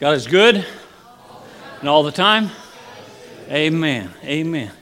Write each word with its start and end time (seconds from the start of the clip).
God 0.00 0.14
is 0.14 0.26
good 0.26 0.64
and 1.80 1.88
all 1.90 2.02
the 2.02 2.10
time. 2.10 2.48
Amen. 3.50 4.10
Amen. 4.24 4.72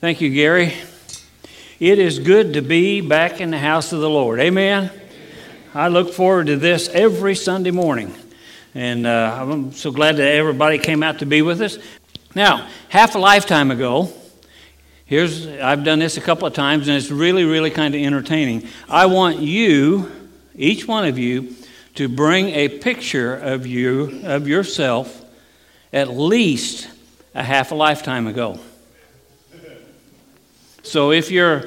Thank 0.00 0.20
you, 0.20 0.30
Gary. 0.30 0.74
It 1.78 2.00
is 2.00 2.18
good 2.18 2.54
to 2.54 2.60
be 2.60 3.02
back 3.02 3.40
in 3.40 3.52
the 3.52 3.58
house 3.58 3.92
of 3.92 4.00
the 4.00 4.10
Lord. 4.10 4.40
Amen. 4.40 4.90
I 5.74 5.86
look 5.86 6.12
forward 6.12 6.48
to 6.48 6.56
this 6.56 6.88
every 6.88 7.36
Sunday 7.36 7.70
morning. 7.70 8.12
And 8.74 9.06
uh, 9.06 9.38
I'm 9.40 9.70
so 9.70 9.92
glad 9.92 10.16
that 10.16 10.26
everybody 10.26 10.78
came 10.78 11.04
out 11.04 11.20
to 11.20 11.26
be 11.26 11.40
with 11.40 11.60
us. 11.60 11.78
Now, 12.34 12.68
half 12.88 13.14
a 13.14 13.20
lifetime 13.20 13.70
ago, 13.70 14.12
here's 15.04 15.46
I've 15.46 15.84
done 15.84 16.00
this 16.00 16.16
a 16.16 16.20
couple 16.20 16.48
of 16.48 16.54
times, 16.54 16.88
and 16.88 16.96
it's 16.96 17.12
really, 17.12 17.44
really 17.44 17.70
kind 17.70 17.94
of 17.94 18.00
entertaining. 18.00 18.66
I 18.88 19.06
want 19.06 19.38
you, 19.38 20.10
each 20.56 20.88
one 20.88 21.06
of 21.06 21.16
you, 21.16 21.54
to 21.94 22.08
bring 22.08 22.48
a 22.50 22.68
picture 22.68 23.34
of 23.34 23.66
you, 23.66 24.20
of 24.24 24.48
yourself, 24.48 25.24
at 25.92 26.08
least 26.08 26.88
a 27.34 27.42
half 27.42 27.72
a 27.72 27.74
lifetime 27.74 28.26
ago. 28.26 28.58
So 30.82 31.12
if 31.12 31.30
you're 31.30 31.64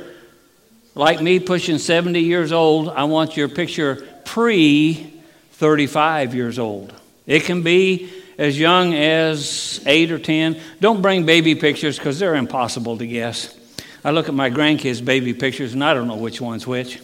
like 0.94 1.22
me, 1.22 1.40
pushing 1.40 1.78
70 1.78 2.20
years 2.20 2.52
old, 2.52 2.90
I 2.90 3.04
want 3.04 3.38
your 3.38 3.50
picture 3.50 4.08
pre 4.26 5.14
35 5.52 6.34
years 6.36 6.60
old. 6.60 6.94
It 7.26 7.44
can 7.44 7.62
be 7.62 8.12
as 8.38 8.60
young 8.60 8.94
as 8.94 9.82
8 9.86 10.12
or 10.12 10.20
10. 10.20 10.60
Don't 10.80 11.02
bring 11.02 11.26
baby 11.26 11.56
pictures 11.56 11.98
because 11.98 12.20
they're 12.20 12.36
impossible 12.36 12.98
to 12.98 13.08
guess. 13.08 13.58
I 14.04 14.12
look 14.12 14.28
at 14.28 14.36
my 14.36 14.50
grandkids' 14.50 15.04
baby 15.04 15.34
pictures 15.34 15.74
and 15.74 15.84
I 15.84 15.94
don't 15.94 16.08
know 16.08 16.18
which 16.18 16.42
one's 16.42 16.68
which. 16.68 17.02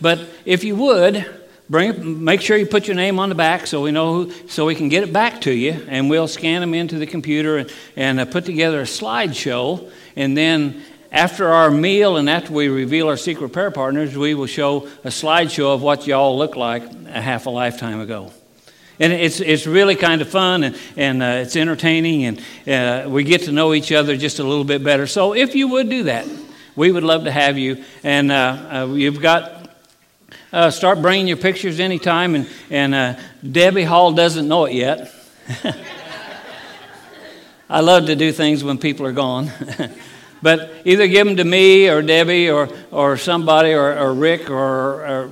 But 0.00 0.20
if 0.44 0.64
you 0.64 0.76
would, 0.76 1.39
Bring, 1.70 2.24
make 2.24 2.40
sure 2.40 2.56
you 2.56 2.66
put 2.66 2.88
your 2.88 2.96
name 2.96 3.20
on 3.20 3.28
the 3.28 3.36
back 3.36 3.68
so 3.68 3.80
we 3.80 3.92
know 3.92 4.24
who, 4.24 4.32
so 4.48 4.66
we 4.66 4.74
can 4.74 4.88
get 4.88 5.04
it 5.04 5.12
back 5.12 5.42
to 5.42 5.52
you, 5.52 5.86
and 5.86 6.10
we'll 6.10 6.26
scan 6.26 6.62
them 6.62 6.74
into 6.74 6.98
the 6.98 7.06
computer 7.06 7.58
and, 7.58 7.72
and 7.94 8.18
uh, 8.18 8.24
put 8.24 8.44
together 8.44 8.80
a 8.80 8.84
slideshow. 8.84 9.88
And 10.16 10.36
then 10.36 10.82
after 11.12 11.46
our 11.48 11.70
meal 11.70 12.16
and 12.16 12.28
after 12.28 12.52
we 12.52 12.66
reveal 12.66 13.06
our 13.06 13.16
secret 13.16 13.50
prayer 13.50 13.70
partners, 13.70 14.16
we 14.16 14.34
will 14.34 14.48
show 14.48 14.88
a 15.04 15.10
slideshow 15.10 15.72
of 15.72 15.80
what 15.80 16.08
y'all 16.08 16.36
look 16.36 16.56
like 16.56 16.82
a 17.06 17.20
half 17.20 17.46
a 17.46 17.50
lifetime 17.50 18.00
ago. 18.00 18.32
And 18.98 19.12
it's, 19.12 19.38
it's 19.38 19.64
really 19.64 19.94
kind 19.94 20.22
of 20.22 20.28
fun 20.28 20.64
and, 20.64 20.76
and 20.96 21.22
uh, 21.22 21.26
it's 21.42 21.54
entertaining, 21.54 22.24
and 22.24 23.06
uh, 23.06 23.08
we 23.08 23.22
get 23.22 23.42
to 23.42 23.52
know 23.52 23.74
each 23.74 23.92
other 23.92 24.16
just 24.16 24.40
a 24.40 24.44
little 24.44 24.64
bit 24.64 24.82
better. 24.82 25.06
So 25.06 25.34
if 25.36 25.54
you 25.54 25.68
would 25.68 25.88
do 25.88 26.02
that, 26.02 26.26
we 26.74 26.90
would 26.90 27.04
love 27.04 27.24
to 27.24 27.30
have 27.30 27.58
you. 27.58 27.84
And 28.02 28.32
uh, 28.32 28.86
uh 28.88 28.92
you've 28.92 29.20
got 29.20 29.59
uh, 30.52 30.70
start 30.70 31.00
bringing 31.00 31.28
your 31.28 31.36
pictures 31.36 31.80
anytime, 31.80 32.34
and, 32.34 32.48
and 32.70 32.94
uh, 32.94 33.14
Debbie 33.48 33.84
Hall 33.84 34.12
doesn't 34.12 34.48
know 34.48 34.64
it 34.64 34.74
yet. 34.74 35.12
I 37.70 37.80
love 37.80 38.06
to 38.06 38.16
do 38.16 38.32
things 38.32 38.64
when 38.64 38.78
people 38.78 39.06
are 39.06 39.12
gone. 39.12 39.50
but 40.42 40.72
either 40.84 41.06
give 41.06 41.26
them 41.26 41.36
to 41.36 41.44
me 41.44 41.88
or 41.88 42.02
Debbie 42.02 42.50
or, 42.50 42.68
or 42.90 43.16
somebody 43.16 43.72
or, 43.72 43.96
or 43.96 44.12
Rick 44.12 44.50
or, 44.50 45.06
or 45.06 45.30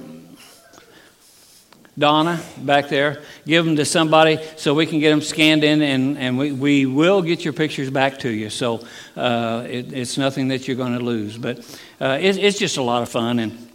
Donna 1.98 2.40
back 2.58 2.88
there. 2.88 3.22
Give 3.44 3.64
them 3.64 3.74
to 3.76 3.84
somebody 3.84 4.38
so 4.56 4.72
we 4.72 4.86
can 4.86 5.00
get 5.00 5.10
them 5.10 5.20
scanned 5.20 5.64
in, 5.64 5.82
and, 5.82 6.16
and 6.16 6.38
we, 6.38 6.52
we 6.52 6.86
will 6.86 7.22
get 7.22 7.44
your 7.44 7.52
pictures 7.52 7.90
back 7.90 8.20
to 8.20 8.28
you. 8.28 8.50
So 8.50 8.86
uh, 9.16 9.66
it, 9.68 9.92
it's 9.92 10.16
nothing 10.16 10.48
that 10.48 10.68
you're 10.68 10.76
going 10.76 10.96
to 10.96 11.04
lose. 11.04 11.36
But 11.36 11.58
uh, 12.00 12.18
it, 12.20 12.38
it's 12.38 12.58
just 12.58 12.76
a 12.76 12.82
lot 12.82 13.02
of 13.02 13.08
fun. 13.08 13.40
And 13.40 13.67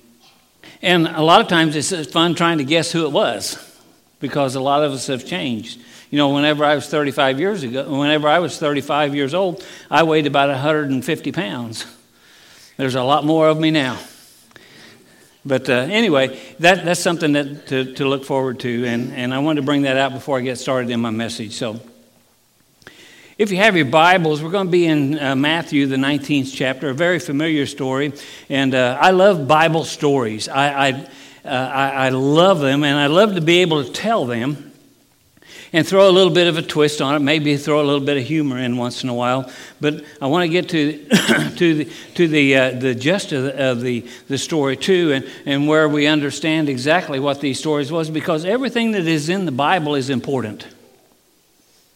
and 0.84 1.08
a 1.08 1.22
lot 1.22 1.42
of 1.42 1.48
times 1.48 1.76
it's 1.76 2.12
fun 2.12 2.36
trying 2.36 2.60
to 2.60 2.64
guess 2.64 2.92
who 2.92 3.06
it 3.06 3.12
was 3.12 3.58
because 4.20 4.56
a 4.56 4.62
lot 4.62 4.84
of 4.84 4.92
us 4.92 5.08
have 5.08 5.26
changed. 5.26 5.80
You 6.12 6.18
know, 6.18 6.30
whenever 6.30 6.64
I 6.64 6.76
was 6.76 6.88
35 6.88 7.40
years 7.40 7.64
ago, 7.64 7.90
whenever 7.98 8.28
I 8.28 8.40
was 8.40 8.60
35 8.60 9.16
years 9.16 9.34
old, 9.34 9.66
I 9.90 10.04
weighed 10.04 10.28
about 10.28 10.50
150 10.50 11.32
pounds. 11.32 11.86
There's 12.78 12.96
a 12.96 13.04
lot 13.04 13.26
more 13.26 13.48
of 13.48 13.60
me 13.60 13.72
now. 13.72 13.98
But 15.46 15.70
uh, 15.70 15.74
anyway, 15.74 16.40
that, 16.60 16.86
that's 16.86 17.02
something 17.02 17.34
that, 17.34 17.68
to, 17.68 17.94
to 17.96 18.08
look 18.08 18.26
forward 18.26 18.60
to, 18.62 18.86
and, 18.86 19.12
and 19.14 19.34
I 19.34 19.40
wanted 19.40 19.62
to 19.62 19.66
bring 19.66 19.82
that 19.84 19.98
out 19.98 20.14
before 20.14 20.38
I 20.38 20.42
get 20.42 20.58
started 20.58 20.90
in 20.92 21.00
my 21.00 21.10
message. 21.10 21.54
So, 21.54 21.80
if 23.38 23.50
you 23.50 23.58
have 23.58 23.76
your 23.76 23.86
Bibles, 23.86 24.44
we're 24.44 24.52
going 24.52 24.68
to 24.68 24.72
be 24.72 24.86
in 24.86 25.18
uh, 25.18 25.36
Matthew, 25.36 25.88
the 25.88 25.96
19th 25.96 26.54
chapter, 26.54 26.90
a 26.90 26.94
very 26.94 27.18
familiar 27.18 27.66
story. 27.66 28.14
And 28.48 28.76
uh, 28.76 28.98
I 29.02 29.10
love 29.10 29.48
Bible 29.48 29.86
stories. 29.86 30.48
I, 30.48 30.90
I, 30.90 30.92
uh, 31.44 31.48
I, 31.48 31.90
I 31.90 32.10
love 32.10 32.60
them, 32.60 32.84
and 32.84 32.96
I 32.96 33.08
love 33.08 33.34
to 33.34 33.42
be 33.42 33.60
able 33.60 33.84
to 33.84 33.92
tell 33.92 34.26
them 34.26 34.72
and 35.76 35.88
throw 35.88 36.08
a 36.08 36.12
little 36.12 36.32
bit 36.32 36.46
of 36.46 36.60
a 36.60 36.62
twist 36.62 37.02
on 37.02 37.16
it, 37.16 37.20
maybe 37.20 37.58
throw 37.58 37.82
a 37.82 37.88
little 37.88 38.06
bit 38.06 38.18
of 38.18 38.24
humor 38.24 38.60
in 38.60 38.78
once 38.78 39.02
in 39.02 39.10
a 39.10 39.14
while. 39.16 39.52
But 39.82 40.06
I 40.22 40.28
want 40.28 40.44
to 40.44 40.50
get 40.50 40.70
to, 40.70 41.04
to 41.56 41.74
the, 41.74 41.92
to 42.14 42.28
the, 42.28 42.56
uh, 42.56 42.72
the 42.72 42.94
gist 42.94 43.32
of, 43.32 43.46
the, 43.46 43.72
of 43.72 43.82
the, 43.82 44.08
the 44.28 44.38
story 44.38 44.78
too, 44.78 45.12
and, 45.12 45.28
and 45.48 45.68
where 45.68 45.90
we 45.90 46.06
understand 46.06 46.70
exactly 46.70 47.20
what 47.20 47.42
these 47.42 47.58
stories 47.58 47.92
was, 47.92 48.12
because 48.12 48.46
everything 48.46 48.92
that 48.92 49.08
is 49.08 49.28
in 49.28 49.46
the 49.46 49.52
Bible 49.52 49.96
is 49.96 50.12
important. 50.12 50.68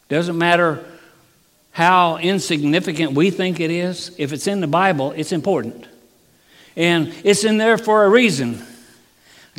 Doesn't 0.10 0.38
matter 0.38 0.84
how 1.78 2.18
insignificant 2.18 3.12
we 3.12 3.30
think 3.30 3.60
it 3.60 3.70
is, 3.70 4.10
if 4.18 4.34
it's 4.34 4.48
in 4.48 4.62
the 4.62 4.68
Bible, 4.68 5.12
it's 5.12 5.32
important. 5.32 5.86
And 6.76 7.14
it's 7.24 7.44
in 7.44 7.60
there 7.60 7.78
for 7.78 8.04
a 8.04 8.10
reason. 8.10 8.66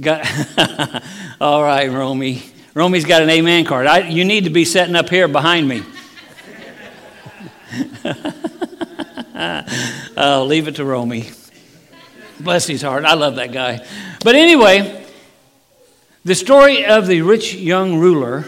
Got, 0.00 0.28
all 1.40 1.62
right, 1.62 1.88
Romy. 1.88 2.42
Romy's 2.74 3.04
got 3.04 3.22
an 3.22 3.30
amen 3.30 3.64
card. 3.66 3.86
I, 3.86 4.08
you 4.08 4.24
need 4.24 4.42
to 4.44 4.50
be 4.50 4.64
setting 4.64 4.96
up 4.96 5.08
here 5.08 5.28
behind 5.28 5.68
me. 5.68 5.84
I'll 9.36 9.62
uh, 10.42 10.44
leave 10.44 10.66
it 10.66 10.74
to 10.74 10.84
Romy. 10.84 11.30
Bless 12.40 12.66
his 12.66 12.82
heart. 12.82 13.04
I 13.04 13.14
love 13.14 13.36
that 13.36 13.52
guy. 13.52 13.86
But 14.24 14.34
anyway, 14.34 15.06
the 16.24 16.34
story 16.34 16.84
of 16.84 17.06
the 17.06 17.22
rich 17.22 17.54
young 17.54 17.96
ruler 17.96 18.46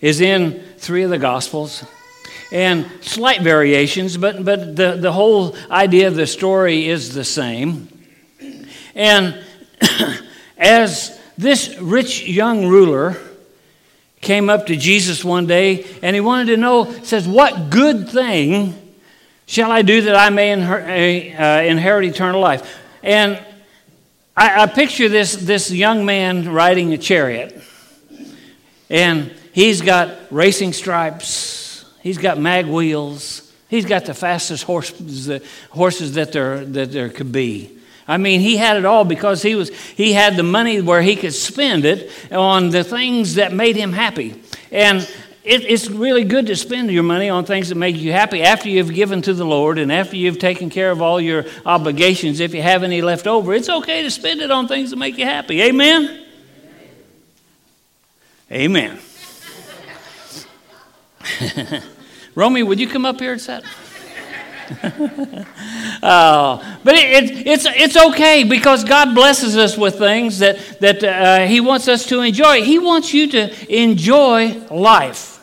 is 0.00 0.20
in 0.20 0.60
three 0.78 1.04
of 1.04 1.10
the 1.10 1.18
Gospels 1.18 1.84
and 2.50 2.90
slight 3.00 3.42
variations, 3.42 4.16
but, 4.16 4.44
but 4.44 4.76
the, 4.76 4.96
the 4.96 5.12
whole 5.12 5.56
idea 5.70 6.08
of 6.08 6.14
the 6.14 6.26
story 6.26 6.88
is 6.88 7.14
the 7.14 7.24
same. 7.24 7.88
And 8.94 9.44
as 10.58 11.18
this 11.36 11.76
rich 11.78 12.26
young 12.26 12.66
ruler 12.66 13.16
came 14.20 14.48
up 14.50 14.66
to 14.66 14.76
Jesus 14.76 15.24
one 15.24 15.46
day 15.46 15.86
and 16.02 16.14
he 16.14 16.20
wanted 16.20 16.46
to 16.46 16.56
know, 16.56 16.90
says, 17.02 17.28
What 17.28 17.70
good 17.70 18.08
thing 18.08 18.74
shall 19.46 19.70
I 19.70 19.82
do 19.82 20.02
that 20.02 20.16
I 20.16 20.30
may 20.30 20.54
inher- 20.54 21.38
uh, 21.38 21.62
inherit 21.62 22.06
eternal 22.06 22.40
life? 22.40 22.78
And 23.02 23.38
I, 24.36 24.62
I 24.62 24.66
picture 24.66 25.08
this, 25.08 25.36
this 25.36 25.70
young 25.70 26.04
man 26.04 26.50
riding 26.50 26.92
a 26.94 26.98
chariot, 26.98 27.60
and 28.88 29.32
he's 29.52 29.82
got 29.82 30.16
racing 30.30 30.72
stripes 30.72 31.67
He's 32.08 32.16
got 32.16 32.38
mag 32.38 32.64
wheels. 32.64 33.52
He's 33.68 33.84
got 33.84 34.06
the 34.06 34.14
fastest 34.14 34.64
horses 34.64 35.26
that, 35.26 35.42
horses 35.68 36.14
that 36.14 36.32
there, 36.32 36.64
that 36.64 36.90
there 36.90 37.10
could 37.10 37.30
be. 37.32 37.78
I 38.06 38.16
mean, 38.16 38.40
he 38.40 38.56
had 38.56 38.78
it 38.78 38.86
all 38.86 39.04
because 39.04 39.42
he, 39.42 39.54
was, 39.54 39.68
he 39.68 40.14
had 40.14 40.36
the 40.36 40.42
money 40.42 40.80
where 40.80 41.02
he 41.02 41.16
could 41.16 41.34
spend 41.34 41.84
it 41.84 42.10
on 42.32 42.70
the 42.70 42.82
things 42.82 43.34
that 43.34 43.52
made 43.52 43.76
him 43.76 43.92
happy. 43.92 44.42
And 44.72 45.02
it, 45.44 45.66
it's 45.66 45.90
really 45.90 46.24
good 46.24 46.46
to 46.46 46.56
spend 46.56 46.90
your 46.90 47.02
money 47.02 47.28
on 47.28 47.44
things 47.44 47.68
that 47.68 47.74
make 47.74 47.96
you 47.96 48.10
happy 48.10 48.42
after 48.42 48.70
you've 48.70 48.94
given 48.94 49.20
to 49.20 49.34
the 49.34 49.44
Lord 49.44 49.76
and 49.76 49.92
after 49.92 50.16
you've 50.16 50.38
taken 50.38 50.70
care 50.70 50.90
of 50.90 51.02
all 51.02 51.20
your 51.20 51.44
obligations. 51.66 52.40
If 52.40 52.54
you 52.54 52.62
have 52.62 52.84
any 52.84 53.02
left 53.02 53.26
over, 53.26 53.52
it's 53.52 53.68
okay 53.68 54.02
to 54.04 54.10
spend 54.10 54.40
it 54.40 54.50
on 54.50 54.66
things 54.66 54.88
that 54.92 54.96
make 54.96 55.18
you 55.18 55.26
happy. 55.26 55.60
Amen? 55.60 56.24
Amen. 58.50 58.98
Romy, 62.38 62.62
would 62.62 62.78
you 62.78 62.86
come 62.86 63.04
up 63.04 63.18
here 63.18 63.32
and 63.32 63.40
sit? 63.40 63.64
uh, 66.00 66.78
but 66.84 66.94
it, 66.94 67.24
it, 67.24 67.46
it's, 67.48 67.66
it's 67.66 67.96
okay 67.96 68.44
because 68.44 68.84
God 68.84 69.12
blesses 69.12 69.56
us 69.56 69.76
with 69.76 69.98
things 69.98 70.38
that, 70.38 70.56
that 70.78 71.02
uh, 71.02 71.46
He 71.48 71.60
wants 71.60 71.88
us 71.88 72.06
to 72.06 72.20
enjoy. 72.20 72.62
He 72.62 72.78
wants 72.78 73.12
you 73.12 73.26
to 73.32 73.74
enjoy 73.76 74.56
life. 74.70 75.37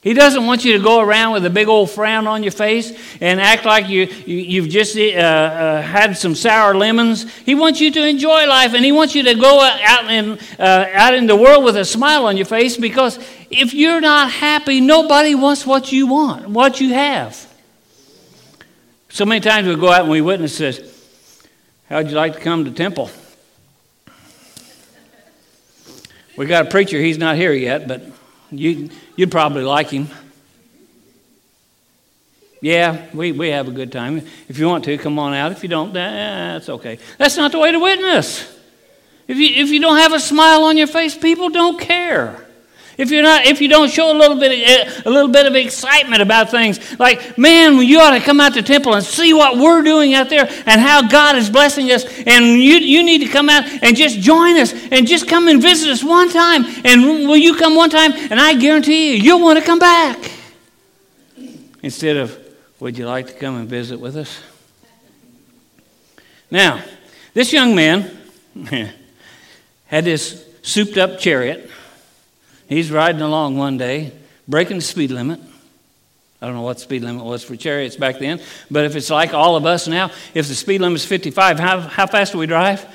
He 0.00 0.14
doesn't 0.14 0.46
want 0.46 0.64
you 0.64 0.74
to 0.74 0.82
go 0.82 1.00
around 1.00 1.32
with 1.32 1.44
a 1.44 1.50
big 1.50 1.66
old 1.66 1.90
frown 1.90 2.28
on 2.28 2.44
your 2.44 2.52
face 2.52 2.96
and 3.20 3.40
act 3.40 3.64
like 3.64 3.88
you, 3.88 4.04
you, 4.26 4.62
have 4.62 4.70
just 4.70 4.96
uh, 4.96 5.00
uh, 5.00 5.82
had 5.82 6.16
some 6.16 6.36
sour 6.36 6.74
lemons. 6.76 7.30
He 7.38 7.56
wants 7.56 7.80
you 7.80 7.90
to 7.90 8.06
enjoy 8.06 8.46
life 8.46 8.74
and 8.74 8.84
he 8.84 8.92
wants 8.92 9.16
you 9.16 9.24
to 9.24 9.34
go 9.34 9.60
out 9.60 10.08
in, 10.08 10.38
uh, 10.58 10.86
out 10.92 11.14
in 11.14 11.26
the 11.26 11.34
world 11.34 11.64
with 11.64 11.76
a 11.76 11.84
smile 11.84 12.26
on 12.26 12.36
your 12.36 12.46
face 12.46 12.76
because 12.76 13.18
if 13.50 13.74
you're 13.74 14.00
not 14.00 14.30
happy, 14.30 14.80
nobody 14.80 15.34
wants 15.34 15.66
what 15.66 15.90
you 15.90 16.06
want, 16.06 16.48
what 16.48 16.80
you 16.80 16.94
have. 16.94 17.46
So 19.08 19.24
many 19.24 19.40
times 19.40 19.66
we 19.66 19.74
go 19.74 19.90
out 19.90 20.02
and 20.02 20.10
we 20.10 20.20
witness 20.20 20.58
this. 20.58 20.80
How'd 21.88 22.08
you 22.08 22.14
like 22.14 22.34
to 22.34 22.40
come 22.40 22.64
to 22.66 22.70
temple? 22.70 23.10
We 26.36 26.46
got 26.46 26.68
a 26.68 26.70
preacher, 26.70 27.00
he's 27.00 27.18
not 27.18 27.34
here 27.34 27.52
yet, 27.52 27.88
but 27.88 28.02
you, 28.52 28.90
you'd 29.18 29.32
probably 29.32 29.64
like 29.64 29.90
him. 29.90 30.08
Yeah, 32.60 33.06
we, 33.12 33.32
we 33.32 33.48
have 33.48 33.66
a 33.66 33.72
good 33.72 33.90
time. 33.90 34.22
If 34.48 34.58
you 34.58 34.68
want 34.68 34.84
to, 34.84 34.96
come 34.96 35.18
on 35.18 35.34
out. 35.34 35.50
If 35.50 35.64
you 35.64 35.68
don't, 35.68 35.90
eh, 35.90 36.52
that's 36.52 36.68
okay. 36.68 37.00
That's 37.18 37.36
not 37.36 37.50
the 37.50 37.58
way 37.58 37.72
to 37.72 37.80
witness. 37.80 38.56
If 39.26 39.36
you, 39.36 39.62
if 39.62 39.70
you 39.70 39.80
don't 39.80 39.98
have 39.98 40.12
a 40.12 40.20
smile 40.20 40.62
on 40.62 40.76
your 40.76 40.86
face, 40.86 41.16
people 41.16 41.50
don't 41.50 41.80
care. 41.80 42.47
If 42.98 43.12
you're 43.12 43.22
not, 43.22 43.46
if 43.46 43.60
you 43.60 43.68
don't 43.68 43.88
show 43.88 44.10
a 44.10 44.18
little 44.18 44.36
bit, 44.36 44.50
of, 44.98 45.06
a 45.06 45.10
little 45.10 45.30
bit 45.30 45.46
of 45.46 45.54
excitement 45.54 46.20
about 46.20 46.50
things, 46.50 46.98
like 46.98 47.38
man, 47.38 47.76
you 47.76 48.00
ought 48.00 48.10
to 48.10 48.20
come 48.20 48.40
out 48.40 48.54
to 48.54 48.62
temple 48.62 48.92
and 48.92 49.04
see 49.04 49.32
what 49.32 49.56
we're 49.56 49.82
doing 49.82 50.14
out 50.14 50.28
there 50.28 50.48
and 50.66 50.80
how 50.80 51.06
God 51.06 51.36
is 51.36 51.48
blessing 51.48 51.92
us, 51.92 52.04
and 52.26 52.60
you 52.60 52.78
you 52.78 53.04
need 53.04 53.20
to 53.20 53.28
come 53.28 53.48
out 53.48 53.62
and 53.82 53.96
just 53.96 54.18
join 54.18 54.56
us 54.56 54.74
and 54.90 55.06
just 55.06 55.28
come 55.28 55.46
and 55.46 55.62
visit 55.62 55.88
us 55.90 56.02
one 56.02 56.28
time. 56.28 56.64
And 56.84 57.28
will 57.28 57.36
you 57.36 57.54
come 57.54 57.76
one 57.76 57.88
time? 57.88 58.10
And 58.14 58.40
I 58.40 58.54
guarantee 58.54 59.14
you, 59.14 59.22
you'll 59.22 59.42
want 59.42 59.60
to 59.60 59.64
come 59.64 59.78
back. 59.78 60.32
Instead 61.84 62.16
of, 62.16 62.36
would 62.80 62.98
you 62.98 63.06
like 63.06 63.28
to 63.28 63.32
come 63.34 63.54
and 63.54 63.68
visit 63.68 64.00
with 64.00 64.16
us? 64.16 64.42
Now, 66.50 66.82
this 67.32 67.52
young 67.52 67.76
man 67.76 68.10
had 69.86 70.04
this 70.04 70.44
souped 70.62 70.98
up 70.98 71.20
chariot 71.20 71.70
He's 72.68 72.90
riding 72.90 73.22
along 73.22 73.56
one 73.56 73.78
day, 73.78 74.12
breaking 74.46 74.76
the 74.76 74.82
speed 74.82 75.10
limit. 75.10 75.40
I 76.40 76.46
don't 76.46 76.54
know 76.54 76.62
what 76.62 76.76
the 76.76 76.82
speed 76.82 77.02
limit 77.02 77.24
was 77.24 77.42
for 77.42 77.56
chariots 77.56 77.96
back 77.96 78.18
then, 78.18 78.40
but 78.70 78.84
if 78.84 78.94
it's 78.94 79.10
like 79.10 79.34
all 79.34 79.56
of 79.56 79.66
us 79.66 79.88
now, 79.88 80.10
if 80.34 80.46
the 80.46 80.54
speed 80.54 80.80
limit 80.82 81.00
is 81.00 81.06
55, 81.06 81.58
how, 81.58 81.80
how 81.80 82.06
fast 82.06 82.32
do 82.32 82.38
we 82.38 82.46
drive? 82.46 82.86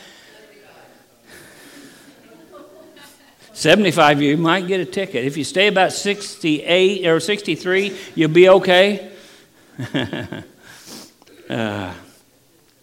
75, 3.53 4.21
you 4.21 4.37
might 4.37 4.67
get 4.67 4.79
a 4.79 4.85
ticket. 4.85 5.25
If 5.25 5.37
you 5.37 5.43
stay 5.43 5.67
about 5.67 5.91
68 5.91 7.07
or 7.07 7.19
63, 7.19 7.97
you'll 8.15 8.29
be 8.29 8.49
okay. 8.49 9.11
uh, 11.49 11.93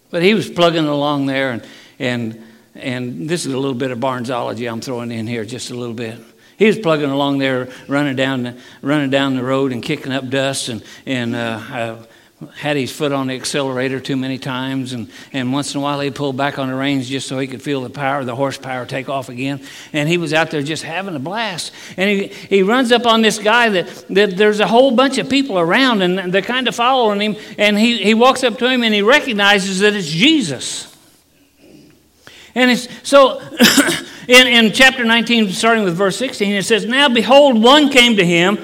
but 0.09 0.23
he 0.23 0.33
was 0.33 0.49
plugging 0.49 0.85
along 0.85 1.25
there, 1.25 1.51
and, 1.51 1.65
and, 1.99 2.43
and 2.75 3.29
this 3.29 3.45
is 3.45 3.53
a 3.53 3.57
little 3.57 3.75
bit 3.75 3.91
of 3.91 3.99
Barnesology 3.99 4.69
I'm 4.69 4.81
throwing 4.81 5.11
in 5.11 5.27
here, 5.27 5.45
just 5.45 5.71
a 5.71 5.75
little 5.75 5.95
bit. 5.95 6.19
He 6.61 6.67
was 6.67 6.77
plugging 6.77 7.09
along 7.09 7.39
there, 7.39 7.69
running 7.87 8.15
down 8.15 8.43
the, 8.43 8.55
running 8.83 9.09
down 9.09 9.35
the 9.35 9.41
road 9.41 9.71
and 9.71 9.81
kicking 9.81 10.11
up 10.11 10.29
dust, 10.29 10.69
and, 10.69 10.83
and 11.07 11.35
uh, 11.35 11.97
had 12.53 12.77
his 12.77 12.91
foot 12.91 13.11
on 13.11 13.25
the 13.25 13.33
accelerator 13.33 13.99
too 13.99 14.15
many 14.15 14.37
times, 14.37 14.93
and, 14.93 15.09
and 15.33 15.51
once 15.51 15.73
in 15.73 15.79
a 15.79 15.83
while 15.83 15.99
he'd 15.99 16.13
pull 16.13 16.33
back 16.33 16.59
on 16.59 16.69
the 16.69 16.75
reins 16.75 17.09
just 17.09 17.27
so 17.27 17.39
he 17.39 17.47
could 17.47 17.63
feel 17.63 17.81
the 17.81 17.89
power, 17.89 18.23
the 18.23 18.35
horsepower 18.35 18.85
take 18.85 19.09
off 19.09 19.27
again. 19.27 19.59
And 19.91 20.07
he 20.07 20.19
was 20.19 20.35
out 20.35 20.51
there 20.51 20.61
just 20.61 20.83
having 20.83 21.15
a 21.15 21.19
blast. 21.19 21.73
And 21.97 22.07
he, 22.07 22.27
he 22.27 22.61
runs 22.61 22.91
up 22.91 23.07
on 23.07 23.23
this 23.23 23.39
guy 23.39 23.69
that, 23.69 24.05
that 24.11 24.37
there's 24.37 24.59
a 24.59 24.67
whole 24.67 24.91
bunch 24.91 25.17
of 25.17 25.31
people 25.31 25.57
around, 25.57 26.03
and 26.03 26.31
they're 26.31 26.43
kind 26.43 26.67
of 26.67 26.75
following 26.75 27.21
him. 27.21 27.37
And 27.57 27.75
he, 27.75 27.97
he 27.97 28.13
walks 28.13 28.43
up 28.43 28.59
to 28.59 28.69
him 28.69 28.83
and 28.83 28.93
he 28.93 29.01
recognizes 29.01 29.79
that 29.79 29.95
it's 29.95 30.07
Jesus. 30.07 30.90
And 32.55 32.71
it's, 32.71 32.87
so 33.07 33.41
In, 34.27 34.47
in 34.47 34.71
chapter 34.71 35.03
19, 35.03 35.49
starting 35.49 35.83
with 35.83 35.95
verse 35.95 36.15
16, 36.15 36.53
it 36.53 36.63
says, 36.63 36.85
Now 36.85 37.09
behold, 37.09 37.61
one 37.61 37.89
came 37.89 38.15
to 38.15 38.25
him, 38.25 38.59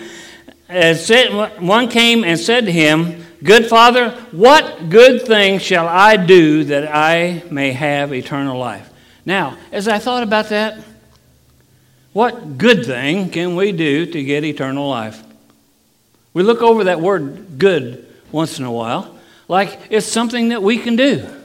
and 0.69 0.97
said, 0.97 1.59
one 1.59 1.89
came 1.89 2.23
and 2.23 2.39
said 2.39 2.65
to 2.65 2.71
him, 2.71 3.25
Good 3.43 3.67
Father, 3.67 4.11
what 4.31 4.89
good 4.89 5.23
thing 5.23 5.59
shall 5.59 5.87
I 5.87 6.15
do 6.15 6.63
that 6.65 6.93
I 6.93 7.43
may 7.51 7.71
have 7.71 8.13
eternal 8.13 8.57
life? 8.57 8.89
Now, 9.25 9.57
as 9.71 9.87
I 9.87 9.99
thought 9.99 10.23
about 10.23 10.49
that, 10.49 10.79
what 12.13 12.57
good 12.57 12.85
thing 12.85 13.29
can 13.29 13.55
we 13.55 13.73
do 13.73 14.05
to 14.05 14.23
get 14.23 14.45
eternal 14.45 14.87
life? 14.87 15.21
We 16.33 16.43
look 16.43 16.61
over 16.61 16.85
that 16.85 17.01
word 17.01 17.59
good 17.59 18.07
once 18.31 18.57
in 18.57 18.63
a 18.63 18.71
while, 18.71 19.17
like 19.47 19.79
it's 19.89 20.07
something 20.07 20.49
that 20.49 20.63
we 20.63 20.77
can 20.77 20.95
do. 20.95 21.36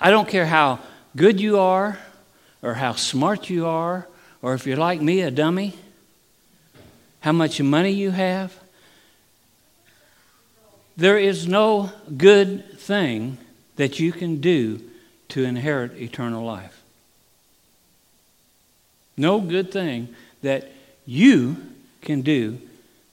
I 0.00 0.10
don't 0.10 0.28
care 0.28 0.46
how 0.46 0.80
good 1.16 1.40
you 1.40 1.58
are, 1.58 1.98
or 2.62 2.74
how 2.74 2.92
smart 2.92 3.50
you 3.50 3.66
are, 3.66 4.06
or 4.42 4.54
if 4.54 4.66
you're 4.66 4.76
like 4.76 5.00
me, 5.00 5.20
a 5.20 5.30
dummy, 5.30 5.74
how 7.20 7.32
much 7.32 7.60
money 7.60 7.90
you 7.90 8.10
have. 8.10 8.54
There 10.96 11.18
is 11.18 11.46
no 11.46 11.92
good 12.16 12.78
thing 12.78 13.38
that 13.76 14.00
you 14.00 14.12
can 14.12 14.40
do 14.40 14.80
to 15.28 15.44
inherit 15.44 15.96
eternal 16.00 16.44
life. 16.44 16.82
No 19.16 19.40
good 19.40 19.70
thing 19.70 20.14
that 20.42 20.70
you 21.06 21.56
can 22.02 22.22
do 22.22 22.60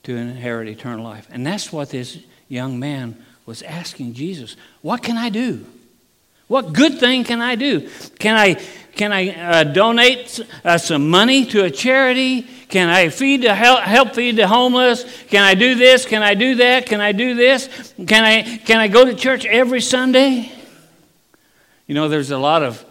to 0.03 0.15
inherit 0.15 0.67
eternal 0.67 1.03
life. 1.03 1.27
And 1.31 1.45
that's 1.45 1.71
what 1.71 1.89
this 1.89 2.19
young 2.47 2.79
man 2.79 3.23
was 3.45 3.61
asking 3.63 4.13
Jesus 4.13 4.55
What 4.81 5.03
can 5.03 5.17
I 5.17 5.29
do? 5.29 5.65
What 6.47 6.73
good 6.73 6.99
thing 6.99 7.23
can 7.23 7.41
I 7.41 7.55
do? 7.55 7.89
Can 8.19 8.35
I, 8.35 8.55
can 8.95 9.11
I 9.11 9.29
uh, 9.29 9.63
donate 9.63 10.39
uh, 10.63 10.77
some 10.77 11.09
money 11.09 11.45
to 11.47 11.63
a 11.63 11.71
charity? 11.71 12.43
Can 12.43 12.89
I 12.89 13.09
feed 13.09 13.43
the, 13.43 13.55
help, 13.55 13.81
help 13.81 14.15
feed 14.15 14.35
the 14.35 14.47
homeless? 14.47 15.03
Can 15.27 15.43
I 15.43 15.55
do 15.55 15.75
this? 15.75 16.05
Can 16.05 16.21
I 16.21 16.35
do 16.35 16.55
that? 16.55 16.85
Can 16.85 17.01
I 17.01 17.11
do 17.11 17.33
this? 17.33 17.93
Can 18.07 18.23
I, 18.23 18.57
can 18.59 18.77
I 18.77 18.87
go 18.87 19.05
to 19.05 19.15
church 19.15 19.45
every 19.45 19.81
Sunday? 19.81 20.51
You 21.87 21.95
know, 21.95 22.07
there's 22.07 22.31
a 22.31 22.37
lot 22.37 22.63
of 22.63 22.83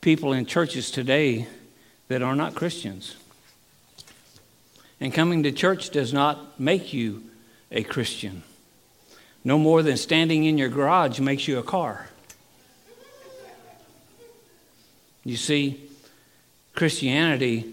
people 0.00 0.32
in 0.32 0.46
churches 0.46 0.90
today 0.90 1.48
that 2.08 2.22
are 2.22 2.36
not 2.36 2.54
Christians. 2.54 3.16
And 5.00 5.12
coming 5.12 5.42
to 5.42 5.52
church 5.52 5.90
does 5.90 6.12
not 6.12 6.60
make 6.60 6.92
you 6.92 7.22
a 7.70 7.82
Christian. 7.82 8.42
No 9.42 9.58
more 9.58 9.82
than 9.82 9.96
standing 9.96 10.44
in 10.44 10.56
your 10.56 10.68
garage 10.68 11.20
makes 11.20 11.48
you 11.48 11.58
a 11.58 11.62
car. 11.62 12.08
You 15.24 15.36
see, 15.36 15.80
Christianity 16.74 17.72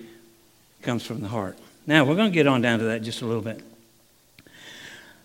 comes 0.82 1.04
from 1.04 1.22
the 1.22 1.28
heart. 1.28 1.58
Now, 1.86 2.06
we're 2.06 2.16
going 2.16 2.32
to 2.32 2.34
get 2.34 2.48
on 2.48 2.62
down 2.62 2.80
to 2.80 2.86
that 2.86 3.02
just 3.02 3.22
a 3.22 3.26
little 3.26 3.42
bit. 3.42 3.62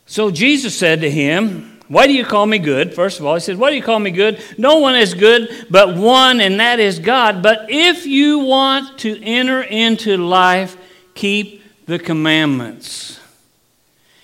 So 0.06 0.30
Jesus 0.30 0.76
said 0.76 1.00
to 1.00 1.10
him, 1.10 1.78
Why 1.88 2.06
do 2.06 2.12
you 2.12 2.24
call 2.24 2.46
me 2.46 2.58
good? 2.58 2.94
First 2.94 3.20
of 3.20 3.26
all, 3.26 3.34
he 3.34 3.40
said, 3.40 3.58
Why 3.58 3.70
do 3.70 3.76
you 3.76 3.82
call 3.82 3.98
me 3.98 4.10
good? 4.10 4.40
No 4.56 4.78
one 4.78 4.96
is 4.96 5.14
good 5.14 5.66
but 5.68 5.96
one, 5.96 6.40
and 6.40 6.60
that 6.60 6.80
is 6.80 6.98
God. 6.98 7.42
But 7.42 7.66
if 7.68 8.06
you 8.06 8.40
want 8.40 8.98
to 9.00 9.22
enter 9.22 9.62
into 9.62 10.16
life, 10.16 10.76
keep 11.14 11.62
the 11.86 11.98
commandments. 11.98 13.20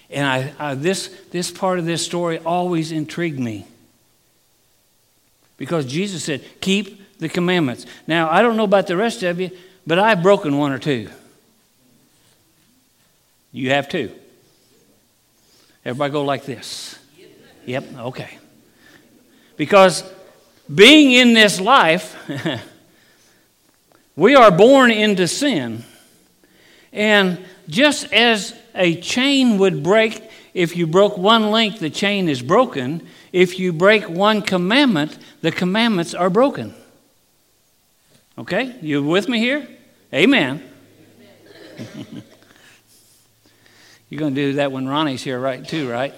And 0.09 0.27
I, 0.27 0.53
I, 0.59 0.75
this, 0.75 1.09
this 1.31 1.51
part 1.51 1.79
of 1.79 1.85
this 1.85 2.05
story 2.05 2.39
always 2.39 2.93
intrigued 2.93 3.41
me. 3.41 3.67
Because 5.57 5.87
Jesus 5.87 6.25
said, 6.25 6.45
Keep 6.61 7.02
the 7.23 7.29
commandments. 7.29 7.87
Now, 8.07 8.31
I 8.31 8.43
don't 8.43 8.57
know 8.57 8.65
about 8.65 8.87
the 8.87 8.97
rest 8.97 9.23
of 9.23 9.41
you, 9.41 9.51
but 9.87 9.99
I've 9.99 10.23
broken 10.23 10.59
one 10.59 10.73
or 10.73 10.79
two. 10.79 11.09
You 13.53 13.71
have 13.71 13.89
two. 13.89 14.13
Everybody 15.85 16.13
go 16.13 16.25
like 16.25 16.45
this. 16.45 16.99
Yep, 17.65 17.85
okay. 17.97 18.39
Because 19.57 20.05
being 20.73 21.13
in 21.13 21.33
this 21.35 21.61
life, 21.61 22.17
we 24.17 24.35
are 24.35 24.51
born 24.51 24.91
into 24.91 25.27
sin. 25.29 25.85
And 26.93 27.45
just 27.69 28.13
as 28.13 28.55
a 28.75 29.01
chain 29.01 29.59
would 29.59 29.83
break, 29.83 30.23
if 30.55 30.77
you 30.77 30.87
broke 30.87 31.17
one 31.17 31.51
link, 31.51 31.79
the 31.79 31.91
chain 31.91 32.29
is 32.29 32.43
broken. 32.43 33.07
If 33.33 33.59
you 33.59 33.73
break 33.73 34.09
one 34.09 34.43
commandment, 34.43 35.19
the 35.41 35.53
commandments 35.53 36.15
are 36.15 36.31
broken. 36.31 36.75
Okay? 38.39 38.77
You 38.81 39.03
with 39.03 39.29
me 39.29 39.39
here? 39.39 39.69
Amen. 40.13 40.63
You're 44.09 44.19
going 44.19 44.35
to 44.35 44.41
do 44.41 44.53
that 44.55 44.73
when 44.73 44.89
Ronnie's 44.89 45.23
here, 45.23 45.39
right? 45.41 45.67
Too, 45.67 45.91
right? 45.91 46.15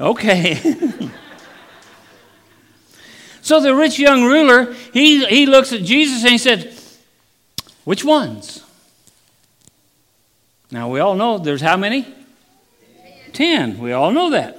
Okay. 0.00 0.54
so 3.40 3.60
the 3.60 3.74
rich 3.74 3.98
young 3.98 4.24
ruler, 4.24 4.74
he, 4.92 5.24
he 5.26 5.46
looks 5.46 5.72
at 5.72 5.82
Jesus 5.82 6.22
and 6.22 6.32
he 6.32 6.38
said, 6.38 6.74
Which 7.84 8.04
ones? 8.04 8.64
Now 10.70 10.88
we 10.90 11.00
all 11.00 11.14
know 11.14 11.38
there's 11.38 11.62
how 11.62 11.76
many? 11.76 12.06
Ten. 13.32 13.78
We 13.78 13.92
all 13.92 14.10
know 14.10 14.30
that. 14.30 14.56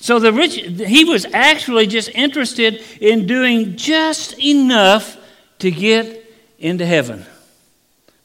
So 0.00 0.18
the 0.18 0.32
rich, 0.32 0.54
he 0.54 1.04
was 1.04 1.26
actually 1.32 1.86
just 1.86 2.08
interested 2.10 2.82
in 3.00 3.26
doing 3.26 3.76
just 3.76 4.38
enough 4.38 5.17
to 5.58 5.70
get 5.70 6.24
into 6.58 6.86
heaven 6.86 7.24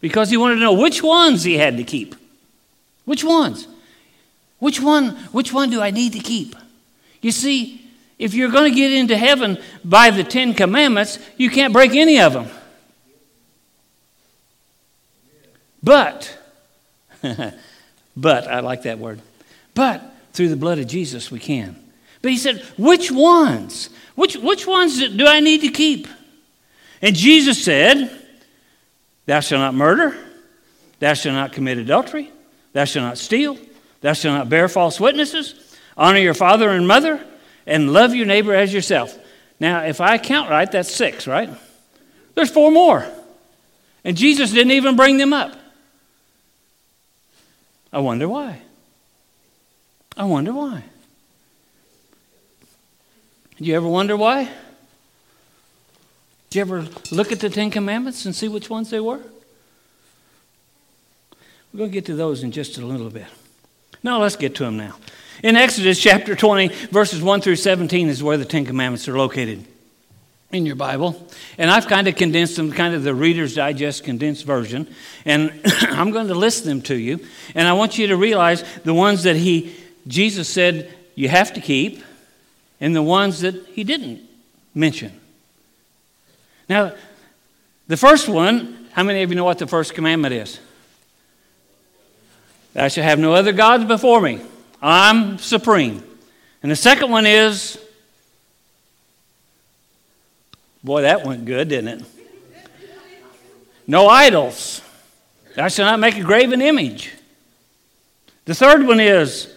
because 0.02 0.30
he 0.30 0.38
wanted 0.38 0.56
to 0.56 0.62
know 0.62 0.74
which 0.74 1.02
ones 1.02 1.44
he 1.44 1.58
had 1.58 1.78
to 1.78 1.84
keep. 1.84 2.16
Which 3.06 3.24
ones? 3.24 3.68
Which 4.60 4.80
one, 4.80 5.10
which 5.32 5.52
one 5.52 5.70
do 5.70 5.82
I 5.82 5.92
need 5.92 6.14
to 6.14 6.20
keep? 6.20 6.56
You 7.22 7.32
see, 7.32 7.82
if 8.20 8.34
you're 8.34 8.50
going 8.50 8.72
to 8.72 8.76
get 8.76 8.92
into 8.92 9.18
heaven 9.18 9.58
by 9.84 10.10
the 10.10 10.24
Ten 10.24 10.54
Commandments, 10.54 11.20
you 11.38 11.50
can't 11.50 11.74
break 11.74 11.96
any 11.96 12.20
of 12.20 12.34
them. 12.34 12.48
But, 15.82 16.38
but, 18.16 18.48
I 18.48 18.62
like 18.62 18.84
that 18.84 19.00
word. 19.00 19.22
But 19.74 20.02
through 20.32 20.50
the 20.50 20.56
blood 20.56 20.80
of 20.80 20.88
Jesus, 20.88 21.30
we 21.30 21.40
can. 21.40 21.76
But 22.22 22.32
he 22.32 22.38
said, 22.38 22.62
which 22.78 23.12
ones? 23.12 23.90
Which, 24.16 24.38
which 24.38 24.66
ones 24.66 24.98
do 24.98 25.28
I 25.28 25.42
need 25.42 25.62
to 25.62 25.70
keep? 25.70 26.08
And 27.04 27.18
Jesus 27.18 27.62
said, 27.62 28.10
Thou 29.26 29.42
shalt 29.42 29.60
not 29.60 29.74
murder, 29.74 30.18
thou 31.00 31.14
shalt 31.14 31.36
not 31.36 31.52
commit 31.52 31.78
adultery, 31.78 32.32
thou 32.72 32.86
shalt 32.86 33.04
not 33.04 33.18
steal, 33.18 33.58
thou 34.00 34.14
shalt 34.14 34.38
not 34.38 34.48
bear 34.50 34.70
false 34.70 35.02
witnesses, 35.02 35.78
honor 35.98 36.20
your 36.20 36.34
father 36.34 36.70
and 36.70 36.88
mother, 36.88 37.22
and 37.68 37.92
love 37.92 38.16
your 38.16 38.26
neighbor 38.26 38.56
as 38.56 38.74
yourself. 38.74 39.20
Now, 39.60 39.82
if 39.82 40.00
I 40.00 40.18
count 40.18 40.50
right, 40.50 40.72
that's 40.72 40.96
six, 40.96 41.28
right? 41.28 41.50
There's 42.36 42.50
four 42.50 42.72
more. 42.72 43.06
And 44.06 44.16
Jesus 44.16 44.52
didn't 44.52 44.72
even 44.72 44.96
bring 44.96 45.18
them 45.18 45.34
up. 45.34 45.54
I 47.92 48.00
wonder 48.00 48.30
why. 48.30 48.62
I 50.16 50.24
wonder 50.24 50.54
why. 50.54 50.84
Do 53.58 53.66
you 53.66 53.76
ever 53.76 53.88
wonder 53.88 54.16
why? 54.16 54.50
Did 56.54 56.60
you 56.60 56.76
ever 56.76 56.88
look 57.10 57.32
at 57.32 57.40
the 57.40 57.50
Ten 57.50 57.72
Commandments 57.72 58.28
and 58.28 58.36
see 58.36 58.48
which 58.48 58.70
ones 58.70 58.92
they 58.92 59.00
were? 59.00 59.20
We're 61.74 61.78
going 61.80 61.90
to 61.90 61.94
get 61.96 62.06
to 62.06 62.16
those 62.16 62.44
in 62.44 62.52
just 62.52 62.78
a 62.78 62.86
little 62.86 63.10
bit. 63.10 63.26
Now, 64.04 64.22
let's 64.22 64.36
get 64.36 64.54
to 64.58 64.64
them 64.66 64.78
now. 64.78 64.96
In 65.42 65.56
Exodus 65.56 66.00
chapter 66.00 66.36
20, 66.36 66.68
verses 66.92 67.24
1 67.24 67.42
through 67.42 67.56
17 67.56 68.08
is 68.08 68.22
where 68.22 68.38
the 68.38 68.46
Ten 68.46 68.68
Commandments 68.68 69.08
are 69.08 69.18
located 69.18 69.66
in 70.52 70.68
your 70.68 70.76
Bible. 70.76 71.28
And 71.58 71.72
I've 71.72 71.88
kind 71.88 72.08
of 72.08 72.16
condensed 72.18 72.56
them, 72.56 72.72
kind 72.72 72.94
of 72.94 73.02
the 73.02 73.16
Reader's 73.16 73.56
Digest 73.56 74.04
condensed 74.04 74.46
version. 74.46 74.88
And 75.26 75.60
I'm 75.66 76.12
going 76.12 76.28
to 76.28 76.36
list 76.36 76.66
them 76.66 76.84
to 76.84 76.96
you. 76.96 77.20
And 77.56 77.68
I 77.68 77.74
want 77.74 77.98
you 77.98 78.06
to 78.06 78.16
realize 78.16 78.64
the 78.84 78.94
ones 78.94 79.24
that 79.24 79.38
he, 79.38 79.76
Jesus 80.06 80.50
said 80.50 80.94
you 81.16 81.30
have 81.30 81.52
to 81.54 81.62
keep, 81.62 82.04
and 82.80 82.96
the 82.96 83.02
ones 83.02 83.42
that 83.42 83.56
he 83.70 83.84
didn't 83.84 84.22
mention. 84.76 85.20
Now, 86.70 86.94
the 87.88 87.98
first 87.98 88.28
one, 88.30 88.88
how 88.92 89.04
many 89.04 89.24
of 89.24 89.30
you 89.30 89.36
know 89.36 89.44
what 89.44 89.60
the 89.60 89.68
first 89.68 89.94
commandment 89.94 90.34
is? 90.34 90.60
Thou 92.74 92.88
shalt 92.88 93.06
have 93.06 93.20
no 93.20 93.34
other 93.34 93.52
gods 93.52 93.86
before 93.86 94.22
me. 94.22 94.42
I'm 94.82 95.38
supreme. 95.38 96.04
And 96.62 96.72
the 96.72 96.76
second 96.76 97.12
one 97.12 97.26
is, 97.26 97.78
boy, 100.84 101.04
that 101.04 101.26
went 101.26 101.46
good, 101.46 101.70
didn't 101.70 101.88
it? 101.88 102.04
No 103.86 104.08
idols. 104.08 104.82
Thou 105.56 105.68
shalt 105.68 105.88
not 105.88 106.00
make 106.00 106.18
a 106.18 106.24
graven 106.24 106.62
image. 106.62 107.14
The 108.46 108.56
third 108.56 108.86
one 108.86 109.00
is, 109.00 109.54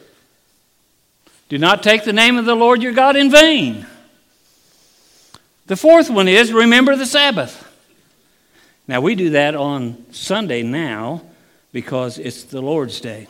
do 1.49 1.59
not 1.59 1.83
take 1.83 2.05
the 2.05 2.13
name 2.13 2.37
of 2.39 2.45
the 2.45 2.55
Lord 2.55 2.83
your 2.83 2.93
God 2.93 3.17
in 3.17 3.31
vain. 3.31 3.87
The 5.67 5.77
fourth 5.77 6.11
one 6.11 6.29
is 6.29 6.53
remember 6.53 6.97
the 6.97 7.07
Sabbath. 7.07 7.63
Now, 8.89 9.01
we 9.01 9.17
do 9.17 9.31
that 9.31 9.55
on 9.57 10.07
Sunday 10.13 10.63
now 10.63 11.23
because 11.73 12.19
it's 12.19 12.45
the 12.45 12.61
Lord's 12.61 13.01
day. 13.01 13.27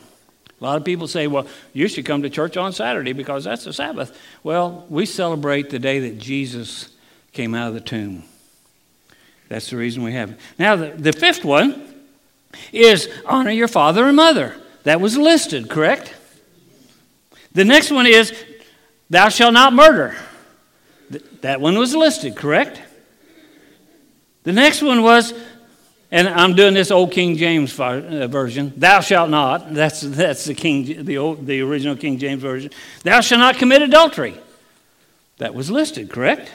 A 0.59 0.63
lot 0.63 0.77
of 0.77 0.85
people 0.85 1.07
say, 1.07 1.27
well, 1.27 1.47
you 1.73 1.87
should 1.87 2.05
come 2.05 2.23
to 2.23 2.29
church 2.29 2.57
on 2.57 2.73
Saturday 2.73 3.13
because 3.13 3.43
that's 3.43 3.63
the 3.63 3.73
Sabbath. 3.73 4.19
Well, 4.43 4.85
we 4.89 5.05
celebrate 5.05 5.69
the 5.69 5.79
day 5.79 5.99
that 5.99 6.19
Jesus 6.19 6.89
came 7.31 7.53
out 7.53 7.69
of 7.69 7.73
the 7.73 7.81
tomb. 7.81 8.23
That's 9.49 9.69
the 9.69 9.77
reason 9.77 10.03
we 10.03 10.13
have 10.13 10.31
it. 10.31 10.39
Now, 10.59 10.75
the, 10.75 10.89
the 10.89 11.13
fifth 11.13 11.45
one 11.45 11.95
is 12.71 13.09
honor 13.25 13.51
your 13.51 13.67
father 13.67 14.05
and 14.05 14.15
mother. 14.15 14.55
That 14.83 15.01
was 15.01 15.17
listed, 15.17 15.69
correct? 15.69 16.15
The 17.53 17.65
next 17.65 17.91
one 17.91 18.07
is, 18.07 18.33
Thou 19.09 19.29
shalt 19.29 19.53
not 19.53 19.73
murder. 19.73 20.15
That 21.41 21.61
one 21.61 21.77
was 21.77 21.95
listed, 21.95 22.35
correct? 22.35 22.81
The 24.43 24.53
next 24.53 24.81
one 24.81 25.03
was, 25.03 25.33
and 26.11 26.27
I'm 26.27 26.55
doing 26.55 26.73
this 26.73 26.91
old 26.91 27.11
King 27.11 27.35
James 27.37 27.77
uh, 27.79 28.27
version. 28.29 28.73
Thou 28.75 29.01
shalt 29.01 29.29
not. 29.29 29.73
That's 29.73 30.01
that's 30.01 30.45
the 30.45 30.53
King, 30.53 31.05
the 31.05 31.17
old, 31.17 31.45
the 31.45 31.61
original 31.61 31.95
King 31.95 32.17
James 32.17 32.41
version. 32.41 32.71
Thou 33.03 33.21
shalt 33.21 33.39
not 33.39 33.57
commit 33.57 33.81
adultery. 33.81 34.35
That 35.37 35.53
was 35.53 35.69
listed, 35.69 36.09
correct? 36.09 36.51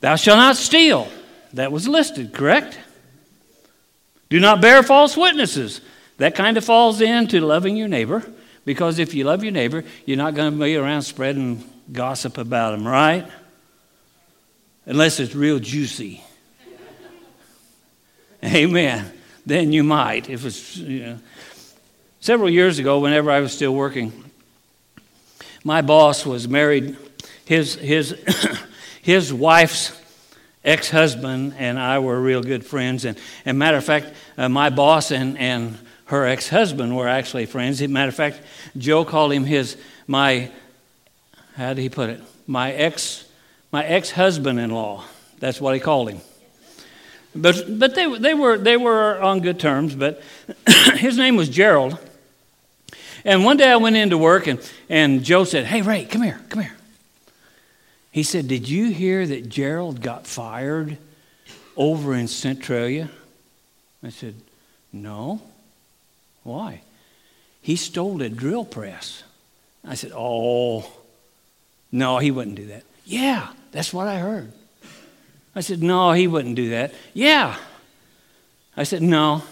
Thou 0.00 0.16
shalt 0.16 0.38
not 0.38 0.56
steal. 0.56 1.08
That 1.52 1.72
was 1.72 1.88
listed, 1.88 2.32
correct? 2.32 2.78
Do 4.28 4.40
not 4.40 4.60
bear 4.60 4.82
false 4.82 5.16
witnesses. 5.16 5.80
That 6.18 6.34
kind 6.34 6.56
of 6.56 6.64
falls 6.64 7.00
into 7.00 7.40
loving 7.40 7.76
your 7.76 7.88
neighbor. 7.88 8.24
Because 8.64 8.98
if 8.98 9.14
you 9.14 9.24
love 9.24 9.42
your 9.42 9.52
neighbor, 9.52 9.82
you're 10.04 10.18
not 10.18 10.34
going 10.34 10.52
to 10.52 10.58
be 10.58 10.76
around 10.76 11.02
spreading 11.02 11.64
gossip 11.92 12.38
about 12.38 12.72
them, 12.72 12.86
right? 12.86 13.26
Unless 14.86 15.20
it's 15.20 15.34
real 15.34 15.58
juicy. 15.58 16.22
Amen. 18.44 19.12
Then 19.44 19.72
you 19.72 19.82
might. 19.82 20.28
If 20.28 20.44
it's, 20.44 20.76
you 20.76 21.00
know. 21.00 21.18
Several 22.20 22.50
years 22.50 22.78
ago, 22.78 22.98
whenever 22.98 23.30
I 23.30 23.40
was 23.40 23.52
still 23.52 23.74
working, 23.74 24.12
my 25.64 25.82
boss 25.82 26.26
was 26.26 26.48
married. 26.48 26.96
His, 27.44 27.74
his, 27.76 28.16
his 29.02 29.32
wife's 29.32 29.98
ex 30.64 30.90
husband 30.90 31.54
and 31.58 31.78
I 31.78 31.98
were 31.98 32.20
real 32.20 32.42
good 32.42 32.64
friends. 32.64 33.04
And, 33.04 33.18
and 33.44 33.58
matter 33.58 33.76
of 33.76 33.84
fact, 33.84 34.12
uh, 34.36 34.48
my 34.48 34.70
boss 34.70 35.10
and, 35.10 35.38
and 35.38 35.78
her 36.06 36.26
ex 36.26 36.48
husband 36.48 36.96
were 36.96 37.08
actually 37.08 37.46
friends. 37.46 37.80
As 37.80 37.88
matter 37.88 38.08
of 38.08 38.14
fact, 38.14 38.40
Joe 38.76 39.04
called 39.04 39.32
him 39.32 39.44
his, 39.44 39.76
my, 40.06 40.50
how 41.58 41.74
did 41.74 41.82
he 41.82 41.88
put 41.88 42.08
it? 42.08 42.20
My 42.46 42.70
ex, 42.70 43.24
my 43.72 43.84
ex 43.84 44.12
husband 44.12 44.60
in 44.60 44.70
law. 44.70 45.04
That's 45.40 45.60
what 45.60 45.74
he 45.74 45.80
called 45.80 46.08
him. 46.08 46.20
But, 47.34 47.64
but 47.80 47.96
they, 47.96 48.16
they, 48.16 48.32
were, 48.32 48.56
they 48.56 48.76
were 48.76 49.20
on 49.20 49.40
good 49.40 49.58
terms, 49.58 49.96
but 49.96 50.22
his 50.94 51.18
name 51.18 51.34
was 51.34 51.48
Gerald. 51.48 51.98
And 53.24 53.44
one 53.44 53.56
day 53.56 53.68
I 53.68 53.76
went 53.76 53.96
into 53.96 54.16
work 54.16 54.46
and, 54.46 54.60
and 54.88 55.24
Joe 55.24 55.42
said, 55.42 55.66
Hey, 55.66 55.82
Ray, 55.82 56.04
come 56.04 56.22
here, 56.22 56.40
come 56.48 56.62
here. 56.62 56.76
He 58.12 58.22
said, 58.22 58.46
Did 58.46 58.68
you 58.68 58.92
hear 58.92 59.26
that 59.26 59.48
Gerald 59.48 60.00
got 60.00 60.28
fired 60.28 60.96
over 61.76 62.14
in 62.14 62.28
Centralia? 62.28 63.10
I 64.00 64.10
said, 64.10 64.36
No. 64.92 65.42
Why? 66.44 66.82
He 67.60 67.74
stole 67.74 68.22
a 68.22 68.28
drill 68.28 68.64
press. 68.64 69.24
I 69.84 69.96
said, 69.96 70.12
Oh, 70.14 70.88
no, 71.90 72.18
he 72.18 72.30
wouldn't 72.30 72.56
do 72.56 72.66
that. 72.66 72.84
Yeah, 73.04 73.48
that's 73.72 73.92
what 73.92 74.06
I 74.06 74.18
heard. 74.18 74.52
I 75.54 75.60
said, 75.60 75.82
No, 75.82 76.12
he 76.12 76.26
wouldn't 76.26 76.54
do 76.54 76.70
that. 76.70 76.94
Yeah. 77.14 77.56
I 78.76 78.84
said, 78.84 79.02
No, 79.02 79.42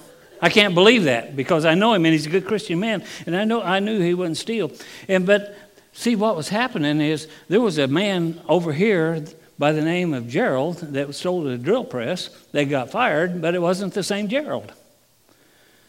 I 0.41 0.51
can't 0.51 0.75
believe 0.75 1.05
that 1.05 1.35
because 1.35 1.65
I 1.65 1.75
know 1.75 1.95
him 1.95 2.05
and 2.05 2.13
he's 2.13 2.27
a 2.27 2.31
good 2.31 2.47
Christian 2.47 2.79
man, 2.79 3.03
and 3.27 3.37
I 3.37 3.45
know 3.45 3.63
I 3.63 3.81
knew 3.81 4.01
he 4.01 4.15
wouldn't 4.15 4.37
steal. 4.37 4.71
And 5.09 5.27
but 5.27 5.57
see 5.93 6.15
what 6.15 6.37
was 6.37 6.51
happening 6.51 7.01
is 7.01 7.29
there 7.49 7.61
was 7.61 7.79
a 7.79 7.89
man 7.89 8.41
over 8.49 8.73
here 8.73 9.25
by 9.59 9.73
the 9.73 9.83
name 9.83 10.13
of 10.13 10.29
Gerald 10.29 10.79
that 10.79 11.15
stole 11.15 11.49
a 11.49 11.57
drill 11.57 11.85
press. 11.85 12.29
They 12.53 12.67
got 12.67 12.91
fired, 12.91 13.41
but 13.41 13.55
it 13.55 13.63
wasn't 13.63 13.95
the 13.95 14.03
same 14.03 14.29
Gerald. 14.29 14.73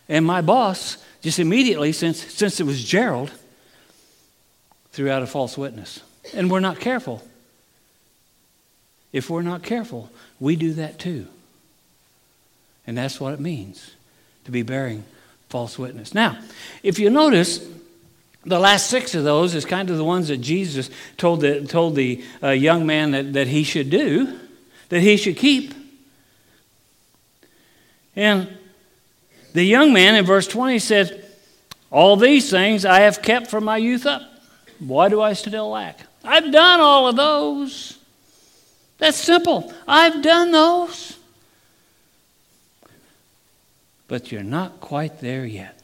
And 0.07 0.25
my 0.25 0.41
boss, 0.41 0.97
just 1.21 1.37
immediately, 1.37 1.91
since, 1.91 2.17
since 2.33 2.61
it 2.61 2.63
was 2.63 2.81
Gerald, 2.81 3.29
threw 4.93 5.11
out 5.11 5.21
a 5.21 5.27
false 5.27 5.57
witness. 5.57 6.01
And 6.33 6.49
we're 6.51 6.59
not 6.59 6.79
careful. 6.79 7.25
If 9.11 9.29
we're 9.29 9.41
not 9.41 9.63
careful, 9.63 10.11
we 10.39 10.55
do 10.55 10.73
that 10.73 10.99
too. 10.99 11.27
And 12.85 12.97
that's 12.97 13.19
what 13.19 13.33
it 13.33 13.39
means 13.39 13.91
to 14.45 14.51
be 14.51 14.61
bearing 14.61 15.03
false 15.49 15.77
witness. 15.77 16.13
Now, 16.13 16.37
if 16.83 16.99
you 16.99 17.09
notice, 17.09 17.67
the 18.45 18.59
last 18.59 18.89
six 18.89 19.13
of 19.15 19.23
those 19.23 19.55
is 19.55 19.65
kind 19.65 19.89
of 19.89 19.97
the 19.97 20.03
ones 20.03 20.29
that 20.29 20.37
Jesus 20.37 20.89
told 21.17 21.41
the, 21.41 21.65
told 21.65 21.95
the 21.95 22.23
uh, 22.41 22.49
young 22.49 22.85
man 22.85 23.11
that, 23.11 23.33
that 23.33 23.47
he 23.47 23.63
should 23.63 23.89
do, 23.89 24.39
that 24.89 25.01
he 25.01 25.17
should 25.17 25.37
keep. 25.37 25.73
And 28.15 28.47
the 29.53 29.63
young 29.63 29.93
man 29.93 30.15
in 30.15 30.25
verse 30.25 30.47
20 30.47 30.79
says, 30.79 31.13
All 31.91 32.15
these 32.15 32.49
things 32.49 32.85
I 32.85 33.01
have 33.01 33.21
kept 33.21 33.47
from 33.47 33.63
my 33.63 33.77
youth 33.77 34.05
up. 34.05 34.21
Why 34.79 35.09
do 35.09 35.21
I 35.21 35.33
still 35.33 35.69
lack? 35.69 35.99
I've 36.27 36.51
done 36.51 36.81
all 36.81 37.07
of 37.07 37.15
those. 37.15 37.97
That's 38.97 39.17
simple. 39.17 39.73
I've 39.87 40.21
done 40.21 40.51
those. 40.51 41.17
But 44.09 44.31
you're 44.31 44.43
not 44.43 44.81
quite 44.81 45.21
there 45.21 45.45
yet. 45.45 45.79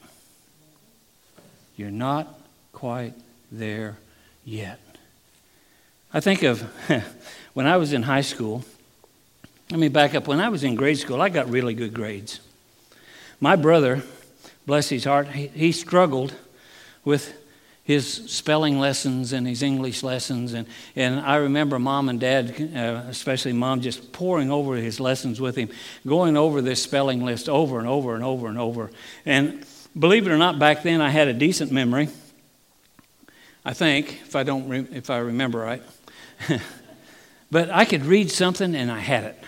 You're 1.76 1.90
not 1.90 2.38
quite 2.72 3.14
there 3.50 3.96
yet. 4.44 4.80
I 6.12 6.20
think 6.20 6.42
of 6.42 6.60
when 7.54 7.66
I 7.66 7.78
was 7.78 7.92
in 7.92 8.02
high 8.02 8.20
school. 8.20 8.64
Let 9.70 9.80
me 9.80 9.88
back 9.88 10.14
up. 10.14 10.28
When 10.28 10.40
I 10.40 10.50
was 10.50 10.62
in 10.62 10.74
grade 10.74 10.98
school, 10.98 11.22
I 11.22 11.30
got 11.30 11.48
really 11.48 11.72
good 11.72 11.94
grades. 11.94 12.40
My 13.40 13.56
brother, 13.56 14.02
bless 14.66 14.90
his 14.90 15.04
heart, 15.04 15.28
he, 15.28 15.46
he 15.48 15.72
struggled 15.72 16.34
with 17.02 17.34
his 17.84 18.06
spelling 18.32 18.78
lessons 18.78 19.34
and 19.34 19.46
his 19.46 19.62
English 19.62 20.02
lessons. 20.02 20.54
And, 20.54 20.66
and 20.96 21.20
I 21.20 21.36
remember 21.36 21.78
mom 21.78 22.08
and 22.08 22.18
dad, 22.18 22.70
uh, 22.74 23.08
especially 23.08 23.52
mom, 23.52 23.82
just 23.82 24.10
pouring 24.10 24.50
over 24.50 24.76
his 24.76 24.98
lessons 24.98 25.38
with 25.38 25.54
him, 25.54 25.68
going 26.06 26.36
over 26.36 26.62
this 26.62 26.82
spelling 26.82 27.22
list 27.22 27.48
over 27.48 27.78
and 27.78 27.86
over 27.86 28.14
and 28.14 28.24
over 28.24 28.48
and 28.48 28.58
over. 28.58 28.90
And 29.26 29.66
believe 29.96 30.26
it 30.26 30.32
or 30.32 30.38
not, 30.38 30.58
back 30.58 30.82
then 30.82 31.02
I 31.02 31.10
had 31.10 31.28
a 31.28 31.34
decent 31.34 31.70
memory. 31.70 32.08
I 33.66 33.74
think, 33.74 34.20
if 34.22 34.34
I 34.34 34.42
don't, 34.42 34.66
re- 34.68 34.86
if 34.90 35.10
I 35.10 35.18
remember 35.18 35.58
right. 35.58 35.82
but 37.50 37.70
I 37.70 37.84
could 37.84 38.06
read 38.06 38.30
something 38.30 38.74
and 38.74 38.90
I 38.90 39.00
had 39.00 39.24
it. 39.24 39.38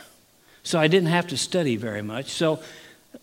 So 0.63 0.79
I 0.79 0.89
didn't 0.89 1.09
have 1.09 1.29
to 1.29 1.39
study 1.39 1.77
very 1.77 2.03
much. 2.03 2.33
So 2.33 2.61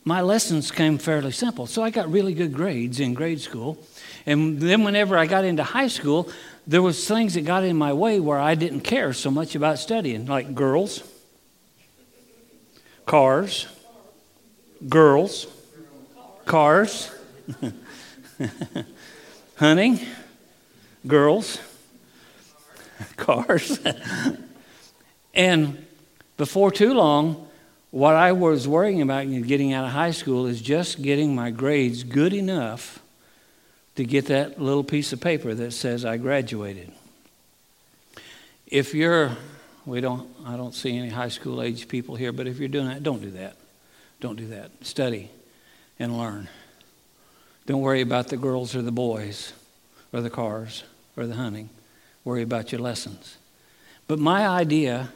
my 0.06 0.22
lessons 0.22 0.72
came 0.72 0.98
fairly 0.98 1.32
simple. 1.32 1.68
So 1.68 1.84
I 1.84 1.92
got 1.92 2.12
really 2.12 2.34
good 2.34 2.54
grades 2.54 3.00
in 3.00 3.14
grade 3.14 3.42
school. 3.42 3.78
And 4.26 4.60
then 4.60 4.84
whenever 4.84 5.18
I 5.18 5.26
got 5.26 5.44
into 5.44 5.64
high 5.64 5.88
school, 5.88 6.30
there 6.66 6.82
was 6.82 7.08
things 7.08 7.34
that 7.34 7.42
got 7.42 7.64
in 7.64 7.76
my 7.76 7.92
way 7.94 8.20
where 8.20 8.40
I 8.40 8.56
didn't 8.56 8.82
care 8.82 9.12
so 9.14 9.30
much 9.30 9.56
about 9.56 9.80
studying, 9.80 10.26
like 10.26 10.56
girls, 10.56 11.04
cars, 13.06 13.68
girls, 14.88 15.48
cars, 16.46 17.12
hunting, 19.58 20.00
girls, 21.06 21.60
cars. 23.18 23.80
and 25.34 25.86
before 26.38 26.72
too 26.72 26.94
long, 26.94 27.48
what 27.92 28.16
I 28.16 28.32
was 28.32 28.68
worrying 28.68 29.02
about 29.02 29.26
getting 29.46 29.74
out 29.74 29.86
of 29.86 29.92
high 29.92 30.12
school 30.12 30.48
is 30.48 30.62
just 30.62 31.02
getting 31.02 31.36
my 31.36 31.52
grades 31.52 32.04
good 32.04 32.34
enough 32.34 33.03
to 33.96 34.04
get 34.04 34.28
that 34.28 34.60
little 34.60 34.84
piece 34.84 35.14
of 35.14 35.22
paper 35.22 35.54
that 35.54 35.72
says 35.72 36.04
I 36.04 36.18
graduated. 36.18 36.92
If 38.68 38.94
you're, 38.94 39.38
we 39.86 40.02
don't, 40.02 40.28
I 40.46 40.58
don't 40.58 40.74
see 40.74 40.98
any 40.98 41.10
high 41.10 41.30
school 41.30 41.62
age 41.62 41.88
people 41.88 42.16
here, 42.16 42.32
but 42.32 42.48
if 42.48 42.58
you're 42.58 42.70
doing 42.70 42.88
that, 42.88 43.04
don't 43.04 43.22
do 43.22 43.32
that. 43.32 43.56
Don't 44.20 44.36
do 44.36 44.48
that. 44.48 44.72
Study 44.82 45.30
and 46.00 46.18
learn. 46.18 46.48
Don't 47.66 47.82
worry 47.82 48.02
about 48.02 48.30
the 48.30 48.38
girls 48.38 48.76
or 48.76 48.82
the 48.82 48.92
boys 48.92 49.54
or 50.12 50.22
the 50.22 50.30
cars 50.30 50.84
or 51.16 51.28
the 51.28 51.36
hunting. 51.36 51.70
Worry 52.24 52.42
about 52.42 52.72
your 52.72 52.82
lessons. 52.82 53.38
But 54.08 54.20
my 54.20 54.48
idea 54.48 55.10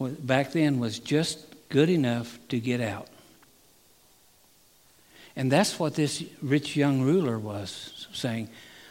back 0.00 0.52
then 0.52 0.78
was 0.80 0.98
just 0.98 1.38
good 1.68 1.90
enough 1.90 2.38
to 2.48 2.58
get 2.58 2.80
out. 2.80 3.08
And 5.40 5.50
that's 5.50 5.78
what 5.78 5.94
this 5.94 6.22
rich 6.42 6.76
young 6.76 7.00
ruler 7.00 7.38
was 7.38 8.06
saying. 8.12 8.50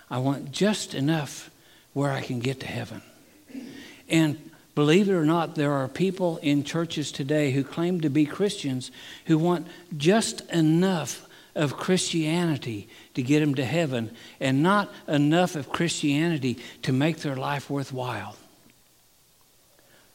I 0.10 0.18
want 0.18 0.52
just 0.52 0.96
enough 0.96 1.52
where 1.94 2.10
I 2.10 2.22
can 2.22 2.40
get 2.40 2.62
to 2.62 2.66
heaven. 2.66 3.04
And 4.10 4.50
believe 4.74 5.10
it 5.10 5.14
or 5.14 5.26
not, 5.26 5.54
there 5.54 5.74
are 5.74 5.88
people 5.88 6.38
in 6.38 6.64
churches 6.64 7.12
today 7.12 7.52
who 7.52 7.64
claim 7.64 8.02
to 8.02 8.10
be 8.10 8.26
Christians 8.26 8.90
who 9.26 9.38
want 9.38 9.68
just 9.96 10.42
enough 10.50 11.30
of 11.54 11.78
Christianity 11.78 12.90
to 13.14 13.22
get 13.22 13.42
them 13.42 13.54
to 13.54 13.64
heaven 13.64 14.10
and 14.40 14.64
not 14.64 14.92
enough 15.08 15.56
of 15.56 15.70
Christianity 15.70 16.58
to 16.82 16.92
make 16.92 17.18
their 17.18 17.36
life 17.36 17.70
worthwhile. 17.70 18.36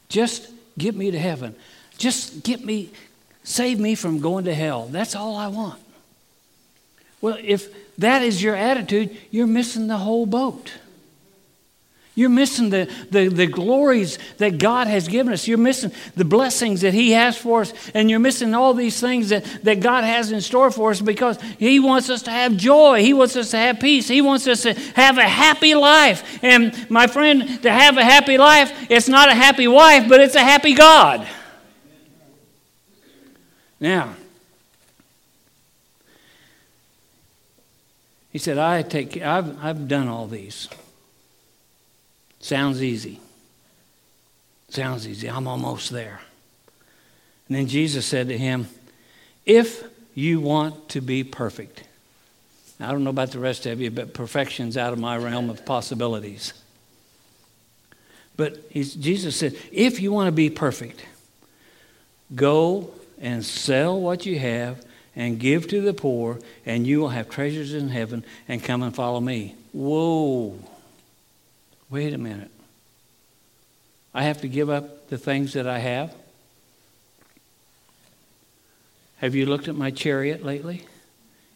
Just 0.09 0.49
get 0.77 0.97
me 0.97 1.11
to 1.11 1.17
heaven. 1.17 1.55
Just 1.97 2.43
get 2.43 2.65
me, 2.65 2.89
save 3.45 3.79
me 3.79 3.95
from 3.95 4.19
going 4.19 4.43
to 4.43 4.53
hell. 4.53 4.87
That's 4.87 5.15
all 5.15 5.37
I 5.37 5.47
want. 5.47 5.79
Well, 7.25 7.39
if 7.41 7.73
that 7.97 8.21
is 8.21 8.43
your 8.43 8.55
attitude, 8.55 9.17
you're 9.31 9.47
missing 9.47 9.87
the 9.87 9.97
whole 9.97 10.27
boat. 10.27 10.73
You're 12.13 12.29
missing 12.29 12.69
the, 12.69 12.87
the, 13.09 13.29
the 13.29 13.47
glories 13.47 14.19
that 14.37 14.59
God 14.59 14.85
has 14.85 15.07
given 15.07 15.33
us. 15.33 15.47
You're 15.47 15.57
missing 15.57 15.91
the 16.15 16.23
blessings 16.23 16.81
that 16.81 16.93
He 16.93 17.13
has 17.13 17.35
for 17.35 17.61
us. 17.61 17.73
And 17.95 18.11
you're 18.11 18.19
missing 18.19 18.53
all 18.53 18.75
these 18.75 18.99
things 18.99 19.29
that, 19.29 19.43
that 19.63 19.79
God 19.79 20.03
has 20.03 20.31
in 20.31 20.39
store 20.39 20.69
for 20.69 20.91
us 20.91 21.01
because 21.01 21.41
He 21.57 21.79
wants 21.79 22.11
us 22.11 22.21
to 22.21 22.29
have 22.29 22.57
joy. 22.57 23.01
He 23.01 23.11
wants 23.11 23.35
us 23.35 23.49
to 23.49 23.57
have 23.57 23.79
peace. 23.79 24.07
He 24.07 24.21
wants 24.21 24.45
us 24.45 24.61
to 24.61 24.75
have 24.95 25.17
a 25.17 25.27
happy 25.27 25.73
life. 25.73 26.37
And 26.43 26.87
my 26.91 27.07
friend, 27.07 27.59
to 27.63 27.71
have 27.71 27.97
a 27.97 28.05
happy 28.05 28.37
life, 28.37 28.85
it's 28.91 29.09
not 29.09 29.29
a 29.29 29.33
happy 29.33 29.67
wife, 29.67 30.07
but 30.07 30.21
it's 30.21 30.35
a 30.35 30.43
happy 30.43 30.75
God. 30.75 31.27
Now, 33.79 34.13
He 38.35 38.39
said, 38.39 38.57
I 38.57 38.81
take, 38.81 39.21
I've, 39.21 39.63
I've 39.63 39.87
done 39.87 40.09
all 40.09 40.27
these. 40.27 40.67
Sounds 42.41 42.83
easy. 42.83 43.21
Sounds 44.67 45.07
easy. 45.07 45.29
I'm 45.29 45.47
almost 45.47 45.89
there. 45.89 46.19
And 47.47 47.55
then 47.55 47.67
Jesus 47.67 48.05
said 48.05 48.27
to 48.27 48.37
him, 48.37 48.67
If 49.45 49.85
you 50.15 50.41
want 50.41 50.89
to 50.89 50.99
be 50.99 51.23
perfect, 51.23 51.85
I 52.77 52.91
don't 52.91 53.05
know 53.05 53.09
about 53.09 53.31
the 53.31 53.39
rest 53.39 53.65
of 53.67 53.79
you, 53.79 53.89
but 53.89 54.13
perfection's 54.13 54.75
out 54.75 54.91
of 54.91 54.99
my 54.99 55.15
realm 55.15 55.49
of 55.49 55.65
possibilities. 55.65 56.51
But 58.35 58.69
Jesus 58.73 59.37
said, 59.37 59.55
If 59.71 60.01
you 60.01 60.11
want 60.11 60.27
to 60.27 60.33
be 60.33 60.49
perfect, 60.49 61.05
go 62.35 62.89
and 63.17 63.45
sell 63.45 63.97
what 63.97 64.25
you 64.25 64.37
have 64.39 64.85
and 65.15 65.39
give 65.39 65.67
to 65.69 65.81
the 65.81 65.93
poor, 65.93 66.39
and 66.65 66.85
you 66.85 66.99
will 66.99 67.09
have 67.09 67.29
treasures 67.29 67.73
in 67.73 67.89
heaven, 67.89 68.23
and 68.47 68.63
come 68.63 68.83
and 68.83 68.93
follow 68.93 69.19
me. 69.19 69.55
Whoa. 69.71 70.57
Wait 71.89 72.13
a 72.13 72.17
minute. 72.17 72.51
I 74.13 74.23
have 74.23 74.41
to 74.41 74.47
give 74.47 74.69
up 74.69 75.09
the 75.09 75.17
things 75.17 75.53
that 75.53 75.67
I 75.67 75.79
have? 75.79 76.13
Have 79.17 79.35
you 79.35 79.45
looked 79.45 79.67
at 79.67 79.75
my 79.75 79.91
chariot 79.91 80.43
lately? 80.43 80.85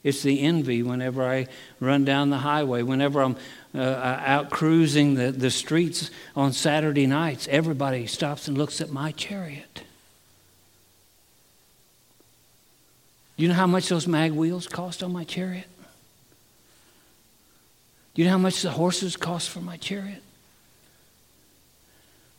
It's 0.03 0.23
the 0.23 0.41
envy 0.41 0.81
whenever 0.81 1.23
I 1.23 1.47
run 1.79 2.05
down 2.05 2.29
the 2.29 2.37
highway, 2.37 2.83
whenever 2.83 3.21
I'm 3.21 3.35
uh, 3.75 3.79
out 3.79 4.49
cruising 4.49 5.15
the, 5.15 5.31
the 5.31 5.51
streets 5.51 6.09
on 6.35 6.53
Saturday 6.53 7.05
nights. 7.05 7.47
Everybody 7.49 8.07
stops 8.07 8.47
and 8.47 8.57
looks 8.57 8.79
at 8.79 8.89
my 8.89 9.11
chariot. 9.11 9.83
Do 13.39 13.43
you 13.43 13.47
know 13.47 13.55
how 13.55 13.67
much 13.67 13.87
those 13.87 14.05
mag 14.05 14.33
wheels 14.33 14.67
cost 14.67 15.01
on 15.01 15.13
my 15.13 15.23
chariot? 15.23 15.69
Do 18.13 18.21
you 18.21 18.25
know 18.25 18.31
how 18.31 18.37
much 18.37 18.61
the 18.61 18.71
horses 18.71 19.15
cost 19.15 19.49
for 19.49 19.61
my 19.61 19.77
chariot? 19.77 20.21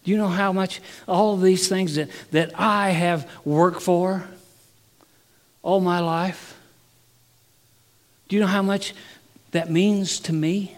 Do 0.05 0.11
you 0.11 0.19
know 0.19 0.29
how 0.29 0.53
much 0.53 0.83
all 1.09 1.33
of 1.33 1.41
these 1.41 1.71
things 1.71 1.95
that, 1.95 2.11
that 2.33 2.53
I 2.55 2.91
have 2.91 3.31
worked 3.47 3.81
for 3.81 4.29
all 5.63 5.81
my 5.81 6.01
life? 6.01 6.61
Do 8.29 8.37
you 8.37 8.43
know 8.43 8.47
how 8.47 8.61
much 8.61 8.93
that 9.53 9.71
means 9.71 10.21
to 10.21 10.35
me? 10.35 10.77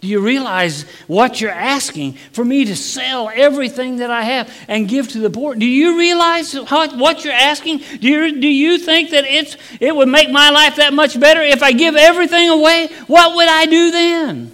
Do 0.00 0.06
you 0.06 0.20
realize 0.20 0.82
what 1.08 1.40
you're 1.40 1.50
asking 1.50 2.12
for 2.32 2.44
me 2.44 2.64
to 2.66 2.76
sell 2.76 3.32
everything 3.34 3.96
that 3.96 4.10
I 4.10 4.22
have 4.22 4.52
and 4.68 4.88
give 4.88 5.08
to 5.08 5.18
the 5.18 5.28
poor? 5.28 5.56
Do 5.56 5.66
you 5.66 5.98
realize 5.98 6.54
what 6.54 7.24
you're 7.24 7.34
asking? 7.34 7.78
Do 7.98 8.06
you, 8.06 8.40
do 8.40 8.46
you 8.46 8.78
think 8.78 9.10
that 9.10 9.24
it's, 9.24 9.56
it 9.80 9.94
would 9.94 10.08
make 10.08 10.30
my 10.30 10.50
life 10.50 10.76
that 10.76 10.92
much 10.92 11.18
better 11.18 11.40
if 11.40 11.64
I 11.64 11.72
give 11.72 11.96
everything 11.96 12.48
away? 12.48 12.86
What 13.08 13.34
would 13.34 13.48
I 13.48 13.66
do 13.66 13.90
then? 13.90 14.52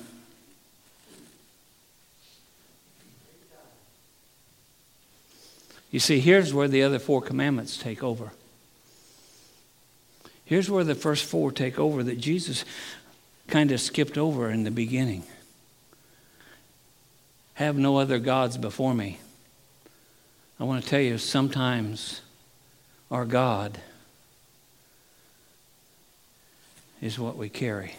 You 5.90 6.00
see, 6.00 6.20
here's 6.20 6.54
where 6.54 6.68
the 6.68 6.82
other 6.82 6.98
four 6.98 7.20
commandments 7.20 7.76
take 7.76 8.02
over. 8.02 8.30
Here's 10.46 10.70
where 10.70 10.84
the 10.84 10.94
first 10.94 11.26
four 11.26 11.52
take 11.52 11.78
over 11.78 12.02
that 12.02 12.18
Jesus 12.18 12.64
kind 13.46 13.70
of 13.72 13.80
skipped 13.80 14.16
over 14.16 14.50
in 14.50 14.64
the 14.64 14.70
beginning. 14.70 15.22
Have 17.54 17.76
no 17.76 17.98
other 17.98 18.18
gods 18.18 18.56
before 18.56 18.94
me. 18.94 19.18
I 20.58 20.64
want 20.64 20.82
to 20.82 20.88
tell 20.88 21.00
you, 21.00 21.18
sometimes 21.18 22.20
our 23.10 23.24
God 23.24 23.78
is 27.00 27.18
what 27.18 27.36
we 27.36 27.48
carry. 27.48 27.96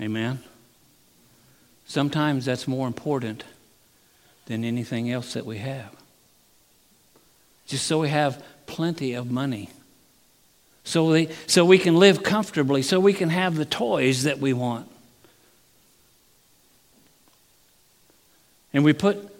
Amen? 0.00 0.40
Sometimes 1.86 2.44
that's 2.44 2.68
more 2.68 2.86
important 2.86 3.44
than 4.46 4.64
anything 4.64 5.10
else 5.10 5.34
that 5.34 5.46
we 5.46 5.58
have. 5.58 5.90
Just 7.66 7.86
so 7.86 8.00
we 8.00 8.08
have 8.08 8.42
plenty 8.66 9.14
of 9.14 9.30
money. 9.30 9.68
So, 10.84 11.10
we 11.10 11.28
so 11.46 11.64
we 11.66 11.78
can 11.78 11.96
live 11.96 12.22
comfortably, 12.22 12.80
so 12.82 12.98
we 12.98 13.12
can 13.12 13.28
have 13.28 13.56
the 13.56 13.66
toys 13.66 14.24
that 14.24 14.38
we 14.38 14.54
want. 14.54 14.90
And 18.72 18.84
we 18.84 18.92
put 18.92 19.34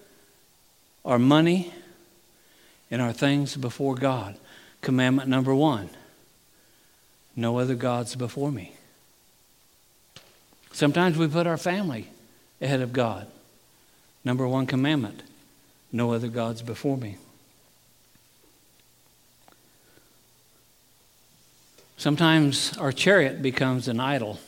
our 1.04 1.18
money 1.18 1.72
and 2.90 3.02
our 3.02 3.12
things 3.12 3.56
before 3.56 3.94
God. 3.94 4.36
Commandment 4.80 5.28
number 5.28 5.54
one 5.54 5.90
no 7.36 7.60
other 7.60 7.76
gods 7.76 8.16
before 8.16 8.50
me. 8.50 8.72
Sometimes 10.72 11.16
we 11.16 11.28
put 11.28 11.46
our 11.46 11.56
family 11.56 12.08
ahead 12.60 12.80
of 12.80 12.92
God. 12.92 13.28
Number 14.24 14.46
one 14.48 14.66
commandment 14.66 15.22
no 15.92 16.12
other 16.12 16.28
gods 16.28 16.62
before 16.62 16.96
me. 16.96 17.16
Sometimes 21.96 22.76
our 22.78 22.92
chariot 22.92 23.42
becomes 23.42 23.88
an 23.88 23.98
idol. 23.98 24.38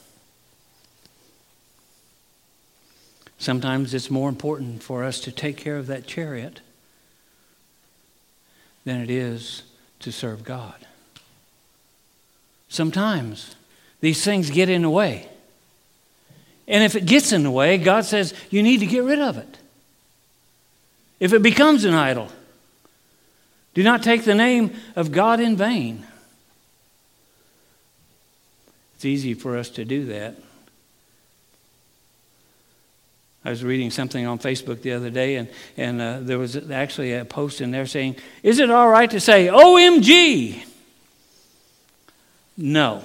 Sometimes 3.41 3.95
it's 3.95 4.11
more 4.11 4.29
important 4.29 4.83
for 4.83 5.03
us 5.03 5.19
to 5.21 5.33
take 5.33 5.57
care 5.57 5.79
of 5.79 5.87
that 5.87 6.07
chariot 6.07 6.61
than 8.85 9.01
it 9.01 9.11
is 9.11 9.63
to 10.01 10.13
serve 10.13 10.45
God. 10.45 10.75
Sometimes 12.69 13.57
these 14.03 14.23
things 14.23 14.51
get 14.51 14.69
in 14.69 14.83
the 14.83 14.91
way. 14.91 15.27
And 16.69 16.85
if 16.85 16.95
it 16.95 17.07
gets 17.07 17.33
in 17.33 17.43
the 17.43 17.51
way, 17.51 17.79
God 17.79 18.05
says 18.05 18.35
you 18.51 18.63
need 18.63 18.81
to 18.81 18.87
get 18.87 19.05
rid 19.05 19.19
of 19.19 19.39
it. 19.39 19.57
If 21.19 21.33
it 21.33 21.43
becomes 21.43 21.87
an 21.87 21.95
idol, 21.95 22.29
do 23.73 23.83
not 23.83 24.03
take 24.03 24.25
the 24.25 24.35
name 24.35 24.75
of 24.95 25.13
God 25.13 25.41
in 25.41 25.57
vain. 25.57 26.07
It's 28.97 29.07
easy 29.07 29.33
for 29.33 29.57
us 29.57 29.71
to 29.71 29.87
do 29.87 30.05
that. 30.07 30.37
I 33.45 33.51
was 33.51 33.65
reading 33.65 33.91
something 33.91 34.27
on 34.27 34.39
Facebook 34.39 34.83
the 34.83 34.93
other 34.93 35.09
day, 35.09 35.37
and, 35.37 35.49
and 35.77 36.01
uh, 36.01 36.19
there 36.21 36.39
was 36.39 36.57
actually 36.71 37.15
a 37.15 37.25
post 37.25 37.61
in 37.61 37.71
there 37.71 37.87
saying, 37.87 38.17
Is 38.43 38.59
it 38.59 38.71
all 38.71 38.89
right 38.89 39.11
to 39.11 39.21
say 39.21 39.47
OMG? 39.47 40.65
No. 42.57 43.03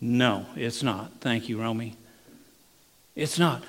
No, 0.00 0.46
it's 0.56 0.82
not. 0.82 1.10
Thank 1.20 1.48
you, 1.48 1.60
Romy. 1.60 1.96
It's 3.14 3.38
not. 3.38 3.62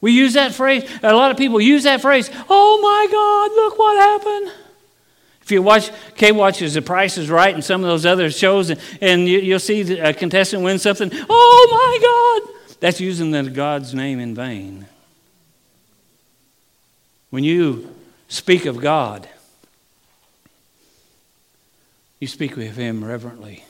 We 0.00 0.12
use 0.12 0.34
that 0.34 0.54
phrase, 0.54 0.88
a 1.02 1.12
lot 1.12 1.32
of 1.32 1.36
people 1.36 1.60
use 1.60 1.82
that 1.82 2.00
phrase, 2.00 2.30
oh 2.48 2.80
my 2.80 3.08
God, 3.10 3.50
look 3.56 3.78
what 3.78 3.96
happened. 3.96 4.52
If 5.42 5.50
you 5.50 5.62
watch, 5.62 5.90
K 6.14 6.30
watches 6.30 6.74
The 6.74 6.82
Price 6.82 7.18
is 7.18 7.28
Right 7.30 7.52
and 7.52 7.64
some 7.64 7.82
of 7.82 7.88
those 7.88 8.06
other 8.06 8.30
shows, 8.30 8.70
and, 8.70 8.80
and 9.00 9.28
you, 9.28 9.54
will 9.54 9.58
see 9.58 9.98
a 9.98 10.14
contestant 10.14 10.62
win 10.62 10.78
something, 10.78 11.10
oh 11.12 11.68
my 11.70 12.46
God. 12.46 12.57
That's 12.80 13.00
using 13.00 13.32
the 13.32 13.42
God's 13.42 13.94
name 13.94 14.20
in 14.20 14.34
vain. 14.34 14.86
When 17.30 17.44
you 17.44 17.94
speak 18.28 18.66
of 18.66 18.80
God, 18.80 19.28
you 22.20 22.26
speak 22.26 22.56
with 22.56 22.76
Him 22.76 23.04
reverently. 23.04 23.64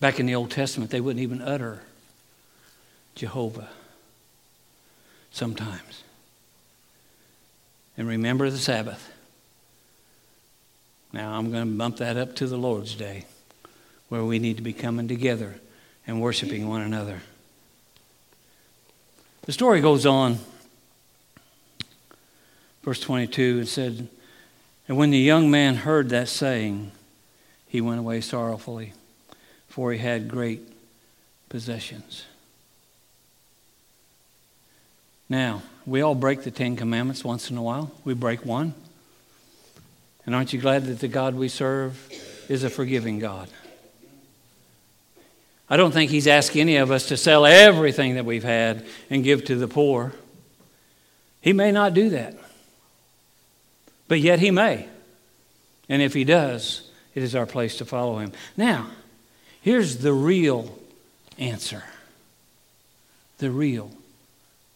Back 0.00 0.20
in 0.20 0.26
the 0.26 0.34
Old 0.34 0.50
Testament, 0.50 0.90
they 0.90 1.00
wouldn't 1.00 1.22
even 1.22 1.42
utter 1.42 1.82
Jehovah 3.14 3.68
sometimes. 5.30 6.04
And 7.96 8.06
remember 8.06 8.48
the 8.48 8.58
Sabbath. 8.58 9.12
Now, 11.12 11.32
I'm 11.32 11.50
going 11.50 11.66
to 11.66 11.76
bump 11.76 11.96
that 11.98 12.16
up 12.16 12.36
to 12.36 12.46
the 12.46 12.58
Lord's 12.58 12.94
Day, 12.94 13.24
where 14.08 14.24
we 14.24 14.38
need 14.38 14.56
to 14.56 14.62
be 14.62 14.72
coming 14.72 15.08
together 15.08 15.60
and 16.08 16.20
worshiping 16.20 16.68
one 16.68 16.80
another. 16.80 17.20
The 19.42 19.52
story 19.52 19.80
goes 19.80 20.04
on. 20.04 20.38
Verse 22.82 22.98
22, 22.98 23.60
it 23.60 23.66
said, 23.66 24.08
And 24.88 24.96
when 24.96 25.10
the 25.10 25.18
young 25.18 25.50
man 25.50 25.76
heard 25.76 26.08
that 26.08 26.28
saying, 26.28 26.90
he 27.68 27.80
went 27.80 28.00
away 28.00 28.20
sorrowfully 28.20 28.94
for 29.78 29.92
he 29.92 29.98
had 29.98 30.28
great 30.28 30.60
possessions. 31.48 32.24
Now, 35.28 35.62
we 35.86 36.00
all 36.00 36.16
break 36.16 36.42
the 36.42 36.50
Ten 36.50 36.74
Commandments 36.74 37.22
once 37.22 37.48
in 37.48 37.56
a 37.56 37.62
while. 37.62 37.92
We 38.04 38.14
break 38.14 38.44
one. 38.44 38.74
And 40.26 40.34
aren't 40.34 40.52
you 40.52 40.60
glad 40.60 40.86
that 40.86 40.98
the 40.98 41.06
God 41.06 41.36
we 41.36 41.48
serve 41.48 42.10
is 42.48 42.64
a 42.64 42.70
forgiving 42.70 43.20
God? 43.20 43.48
I 45.70 45.76
don't 45.76 45.92
think 45.92 46.10
He's 46.10 46.26
asking 46.26 46.62
any 46.62 46.76
of 46.76 46.90
us 46.90 47.08
to 47.08 47.16
sell 47.16 47.44
everything 47.44 48.14
that 48.14 48.24
we've 48.24 48.44
had 48.44 48.86
and 49.10 49.24
give 49.24 49.44
to 49.46 49.56
the 49.56 49.68
poor. 49.68 50.12
He 51.40 51.52
may 51.52 51.72
not 51.72 51.94
do 51.94 52.10
that. 52.10 52.36
But 54.06 54.20
yet 54.20 54.38
He 54.38 54.50
may. 54.50 54.88
And 55.88 56.02
if 56.02 56.14
He 56.14 56.24
does, 56.24 56.90
it 57.14 57.22
is 57.22 57.34
our 57.34 57.46
place 57.46 57.76
to 57.78 57.84
follow 57.84 58.18
Him. 58.18 58.32
Now, 58.56 58.88
Here's 59.68 59.98
the 59.98 60.14
real 60.14 60.78
answer. 61.36 61.82
The 63.36 63.50
real 63.50 63.90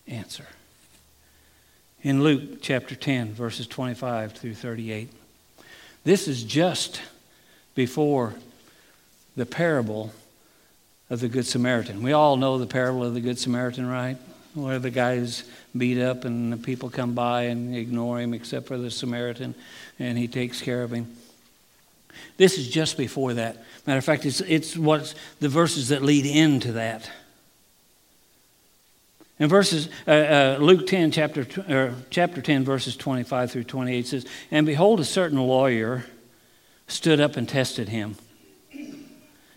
answer. 0.07 0.47
In 2.03 2.23
Luke 2.23 2.61
chapter 2.61 2.95
10, 2.95 3.33
verses 3.33 3.67
25 3.67 4.33
through 4.33 4.55
38. 4.55 5.09
This 6.05 6.27
is 6.27 6.43
just 6.43 7.01
before 7.75 8.35
the 9.37 9.47
parable 9.47 10.13
of 11.12 11.20
the 11.20 11.29
Good 11.29 11.44
Samaritan. 11.44 12.03
We 12.03 12.12
all 12.12 12.38
know 12.38 12.57
the 12.57 12.66
parable 12.66 13.05
of 13.05 13.12
the 13.12 13.20
Good 13.20 13.38
Samaritan, 13.38 13.87
right? 13.87 14.16
Where 14.55 14.79
the 14.79 14.90
guy's 14.90 15.44
beat 15.77 16.01
up 16.01 16.25
and 16.25 16.51
the 16.51 16.57
people 16.57 16.88
come 16.88 17.12
by 17.12 17.42
and 17.42 17.77
ignore 17.77 18.18
him 18.18 18.33
except 18.33 18.66
for 18.66 18.79
the 18.79 18.90
Samaritan, 18.90 19.55
and 19.98 20.16
he 20.16 20.27
takes 20.27 20.62
care 20.62 20.83
of 20.83 20.90
him. 20.90 21.14
This 22.38 22.57
is 22.57 22.66
just 22.66 22.96
before 22.96 23.35
that. 23.35 23.62
Matter 23.87 23.98
of 23.98 24.05
fact, 24.07 24.25
it's, 24.25 24.40
it's 24.40 24.75
what's 24.75 25.14
the 25.38 25.51
verses 25.51 25.90
that 25.90 26.03
lead 26.03 26.25
into 26.25 26.72
that. 26.72 27.11
In 29.38 29.51
verses, 29.51 29.90
uh, 30.09 30.11
uh, 30.12 30.59
Luke 30.62 30.87
10, 30.87 31.11
chapter, 31.11 31.44
chapter 32.09 32.40
10, 32.40 32.64
verses 32.64 32.96
25 32.96 33.51
through 33.51 33.64
28 33.64 34.07
says, 34.07 34.27
And 34.51 34.64
behold, 34.64 34.98
a 34.98 35.05
certain 35.05 35.38
lawyer 35.38 36.07
stood 36.88 37.20
up 37.20 37.37
and 37.37 37.46
tested 37.46 37.90
him 37.90 38.16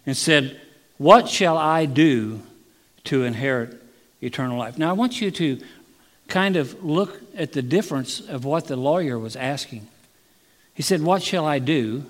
and 0.05 0.17
said, 0.17 0.59
What 0.97 1.27
shall 1.27 1.58
I 1.58 1.86
do 1.86 2.41
to 3.05 3.23
inherit 3.23 3.81
eternal 4.21 4.58
life? 4.58 4.77
Now, 4.77 4.89
I 4.89 4.93
want 4.93 5.21
you 5.21 5.31
to 5.31 5.62
kind 6.27 6.55
of 6.55 6.84
look 6.84 7.19
at 7.36 7.53
the 7.53 7.62
difference 7.62 8.19
of 8.19 8.45
what 8.45 8.67
the 8.67 8.75
lawyer 8.75 9.19
was 9.19 9.36
asking. 9.36 9.88
He 10.73 10.81
said, 10.84 11.01
What 11.01 11.21
shall 11.21 11.45
I 11.45 11.60
do? 11.60 12.05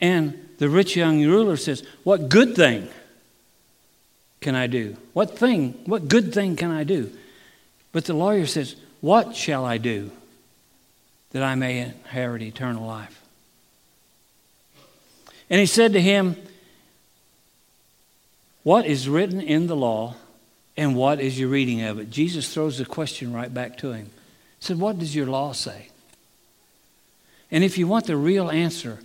And 0.00 0.48
the 0.58 0.68
rich 0.68 0.96
young 0.96 1.22
ruler 1.24 1.56
says, 1.56 1.82
What 2.04 2.28
good 2.28 2.54
thing 2.54 2.88
can 4.40 4.54
I 4.54 4.66
do? 4.66 4.96
What 5.12 5.38
thing, 5.38 5.72
what 5.86 6.08
good 6.08 6.32
thing 6.32 6.56
can 6.56 6.70
I 6.70 6.84
do? 6.84 7.10
But 7.92 8.04
the 8.04 8.14
lawyer 8.14 8.46
says, 8.46 8.76
What 9.00 9.34
shall 9.34 9.64
I 9.64 9.78
do 9.78 10.10
that 11.32 11.42
I 11.42 11.54
may 11.54 11.78
inherit 11.78 12.42
eternal 12.42 12.86
life? 12.86 13.22
And 15.48 15.60
he 15.60 15.66
said 15.66 15.92
to 15.92 16.00
him, 16.00 16.36
What 18.66 18.84
is 18.84 19.08
written 19.08 19.40
in 19.40 19.68
the 19.68 19.76
law 19.76 20.16
and 20.76 20.96
what 20.96 21.20
is 21.20 21.38
your 21.38 21.50
reading 21.50 21.82
of 21.82 22.00
it? 22.00 22.10
Jesus 22.10 22.52
throws 22.52 22.78
the 22.78 22.84
question 22.84 23.32
right 23.32 23.54
back 23.54 23.78
to 23.78 23.92
him. 23.92 24.06
He 24.58 24.64
said, 24.66 24.80
What 24.80 24.98
does 24.98 25.14
your 25.14 25.26
law 25.26 25.52
say? 25.52 25.90
And 27.48 27.62
if 27.62 27.78
you 27.78 27.86
want 27.86 28.06
the 28.06 28.16
real 28.16 28.50
answer, 28.50 28.98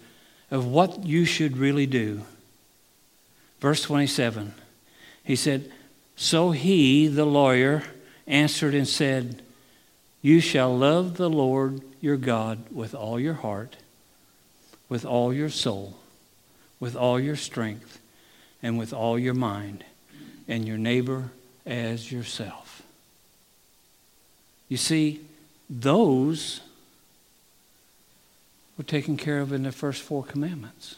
of 0.50 0.65
what 0.65 1.06
you 1.06 1.26
should 1.26 1.58
really 1.58 1.86
do. 1.86 2.24
Verse 3.60 3.84
27, 3.84 4.56
he 5.24 5.36
said, 5.36 5.71
So 6.15 6.50
he, 6.50 7.06
the 7.06 7.26
lawyer, 7.26 7.84
answered 8.26 8.74
and 8.74 8.88
said, 8.88 9.43
You 10.24 10.39
shall 10.39 10.76
love 10.76 11.17
the 11.17 11.30
Lord 11.30 11.82
your 12.02 12.17
God 12.17 12.63
with 12.71 12.95
all 12.95 13.19
your 13.19 13.36
heart, 13.36 13.78
with 14.89 15.06
all 15.06 15.32
your 15.32 15.50
soul, 15.50 15.97
with 16.80 16.95
all 16.95 17.19
your 17.19 17.36
strength, 17.36 18.00
and 18.63 18.78
with 18.78 18.93
all 18.93 19.17
your 19.17 19.34
mind, 19.34 19.84
and 20.47 20.67
your 20.67 20.78
neighbor 20.78 21.32
as 21.65 22.12
yourself. 22.12 22.82
You 24.67 24.78
see, 24.78 25.21
those 25.69 26.62
were 28.78 28.84
taken 28.84 29.17
care 29.17 29.39
of 29.39 29.52
in 29.54 29.63
the 29.63 29.71
first 29.71 30.02
four 30.02 30.24
commandments. 30.24 30.95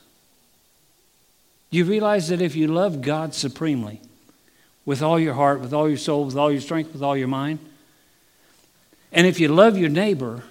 You 1.70 1.86
realize 1.86 2.28
that 2.30 2.42
if 2.42 2.56
you 2.56 2.68
love 2.68 3.02
God 3.02 3.34
supremely, 3.34 4.00
with 4.86 5.02
all 5.02 5.20
your 5.20 5.34
heart, 5.34 5.62
with 5.62 5.74
all 5.74 5.88
your 5.88 5.98
soul, 5.98 6.26
with 6.26 6.36
all 6.36 6.52
your 6.52 6.62
strength, 6.62 6.94
with 6.94 7.02
all 7.02 7.16
your 7.16 7.28
mind, 7.28 7.60
and 9.12 9.26
if 9.26 9.40
you 9.40 9.48
love 9.48 9.78
your 9.78 9.90
neighbor 9.90 10.44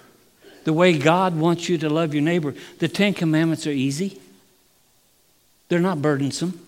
the 0.63 0.73
way 0.73 0.97
God 0.97 1.35
wants 1.35 1.67
you 1.67 1.77
to 1.79 1.89
love 1.89 2.13
your 2.13 2.23
neighbor, 2.23 2.53
the 2.79 2.87
Ten 2.87 3.13
Commandments 3.13 3.67
are 3.67 3.71
easy. 3.71 4.19
They're 5.67 5.79
not 5.79 6.01
burdensome. 6.01 6.59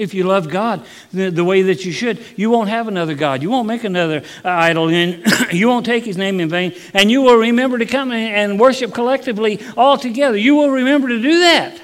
If 0.00 0.14
you 0.14 0.24
love 0.24 0.48
God 0.48 0.86
the, 1.12 1.30
the, 1.30 1.44
way 1.44 1.60
that 1.60 1.84
you 1.84 1.92
should, 1.92 2.24
you 2.34 2.48
won't 2.48 2.70
have 2.70 2.88
another 2.88 3.14
God. 3.14 3.42
You 3.42 3.50
won't 3.50 3.68
make 3.68 3.84
another 3.84 4.22
idol, 4.42 4.88
and 4.88 5.22
you 5.52 5.68
won't 5.68 5.84
take 5.84 6.06
his 6.06 6.16
name 6.16 6.40
in 6.40 6.48
vain, 6.48 6.74
and 6.94 7.10
you 7.10 7.20
will 7.20 7.36
remember 7.36 7.76
to 7.76 7.84
come 7.84 8.10
and 8.10 8.58
worship 8.58 8.94
collectively 8.94 9.60
all 9.76 9.98
together. 9.98 10.38
You 10.38 10.54
will 10.54 10.70
remember 10.70 11.08
to 11.08 11.20
do 11.20 11.40
that. 11.40 11.78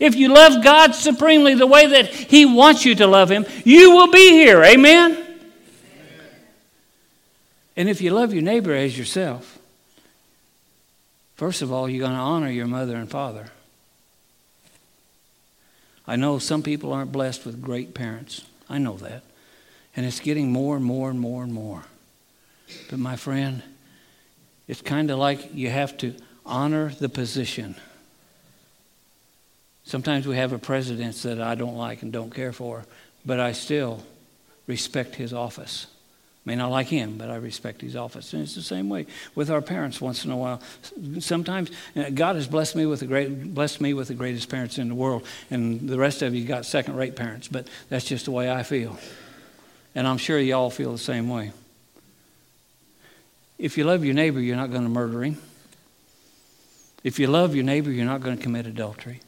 If 0.00 0.16
you 0.16 0.30
love 0.34 0.64
God 0.64 0.96
supremely 0.96 1.54
the 1.54 1.68
way 1.68 1.86
that 1.86 2.08
he 2.08 2.44
wants 2.44 2.84
you 2.84 2.96
to 2.96 3.06
love 3.06 3.30
him, 3.30 3.46
you 3.64 3.92
will 3.92 4.10
be 4.10 4.30
here. 4.30 4.64
Amen? 4.64 5.12
Amen. 5.12 5.26
And 7.76 7.88
if 7.88 8.00
you 8.00 8.10
love 8.10 8.34
your 8.34 8.42
neighbor 8.42 8.74
as 8.74 8.98
yourself, 8.98 9.60
first 11.36 11.62
of 11.62 11.70
all, 11.70 11.88
you're 11.88 12.00
going 12.00 12.18
to 12.18 12.18
honor 12.18 12.50
your 12.50 12.66
mother 12.66 12.96
and 12.96 13.08
father. 13.08 13.46
I 16.10 16.16
know 16.16 16.40
some 16.40 16.64
people 16.64 16.92
aren't 16.92 17.12
blessed 17.12 17.46
with 17.46 17.62
great 17.62 17.94
parents. 17.94 18.44
I 18.68 18.78
know 18.78 18.96
that. 18.96 19.22
And 19.94 20.04
it's 20.04 20.18
getting 20.18 20.50
more 20.50 20.74
and 20.74 20.84
more 20.84 21.08
and 21.08 21.20
more 21.20 21.44
and 21.44 21.52
more. 21.52 21.84
But 22.90 22.98
my 22.98 23.14
friend, 23.14 23.62
it's 24.66 24.82
kind 24.82 25.08
of 25.12 25.20
like 25.20 25.54
you 25.54 25.70
have 25.70 25.96
to 25.98 26.16
honor 26.44 26.88
the 26.88 27.08
position. 27.08 27.76
Sometimes 29.84 30.26
we 30.26 30.34
have 30.34 30.52
a 30.52 30.58
president 30.58 31.14
that 31.22 31.40
I 31.40 31.54
don't 31.54 31.76
like 31.76 32.02
and 32.02 32.12
don't 32.12 32.34
care 32.34 32.52
for, 32.52 32.84
but 33.24 33.38
I 33.38 33.52
still 33.52 34.02
respect 34.66 35.14
his 35.14 35.32
office. 35.32 35.86
May 36.44 36.56
not 36.56 36.70
like 36.70 36.86
him, 36.86 37.18
but 37.18 37.30
I 37.30 37.36
respect 37.36 37.82
his 37.82 37.94
office. 37.94 38.32
And 38.32 38.42
it's 38.42 38.54
the 38.54 38.62
same 38.62 38.88
way 38.88 39.06
with 39.34 39.50
our 39.50 39.60
parents 39.60 40.00
once 40.00 40.24
in 40.24 40.30
a 40.30 40.36
while. 40.36 40.62
Sometimes 41.18 41.70
uh, 41.94 42.08
God 42.10 42.36
has 42.36 42.46
blessed 42.46 42.76
me 42.76 42.86
with 42.86 43.00
the 43.00 43.06
great 43.06 43.54
blessed 43.54 43.80
me 43.80 43.92
with 43.92 44.08
the 44.08 44.14
greatest 44.14 44.48
parents 44.48 44.78
in 44.78 44.88
the 44.88 44.94
world, 44.94 45.24
and 45.50 45.88
the 45.88 45.98
rest 45.98 46.22
of 46.22 46.34
you 46.34 46.46
got 46.46 46.64
second 46.64 46.96
rate 46.96 47.14
parents, 47.14 47.46
but 47.46 47.68
that's 47.90 48.06
just 48.06 48.24
the 48.24 48.30
way 48.30 48.50
I 48.50 48.62
feel. 48.62 48.98
And 49.94 50.06
I'm 50.06 50.18
sure 50.18 50.38
y'all 50.38 50.70
feel 50.70 50.92
the 50.92 50.98
same 50.98 51.28
way. 51.28 51.52
If 53.58 53.76
you 53.76 53.84
love 53.84 54.04
your 54.04 54.14
neighbor, 54.14 54.40
you're 54.40 54.56
not 54.56 54.70
going 54.70 54.84
to 54.84 54.88
murder 54.88 55.22
him. 55.22 55.36
If 57.04 57.18
you 57.18 57.26
love 57.26 57.54
your 57.54 57.64
neighbor, 57.64 57.90
you're 57.90 58.06
not 58.06 58.22
going 58.22 58.36
to 58.36 58.42
commit 58.42 58.66
adultery. 58.66 59.20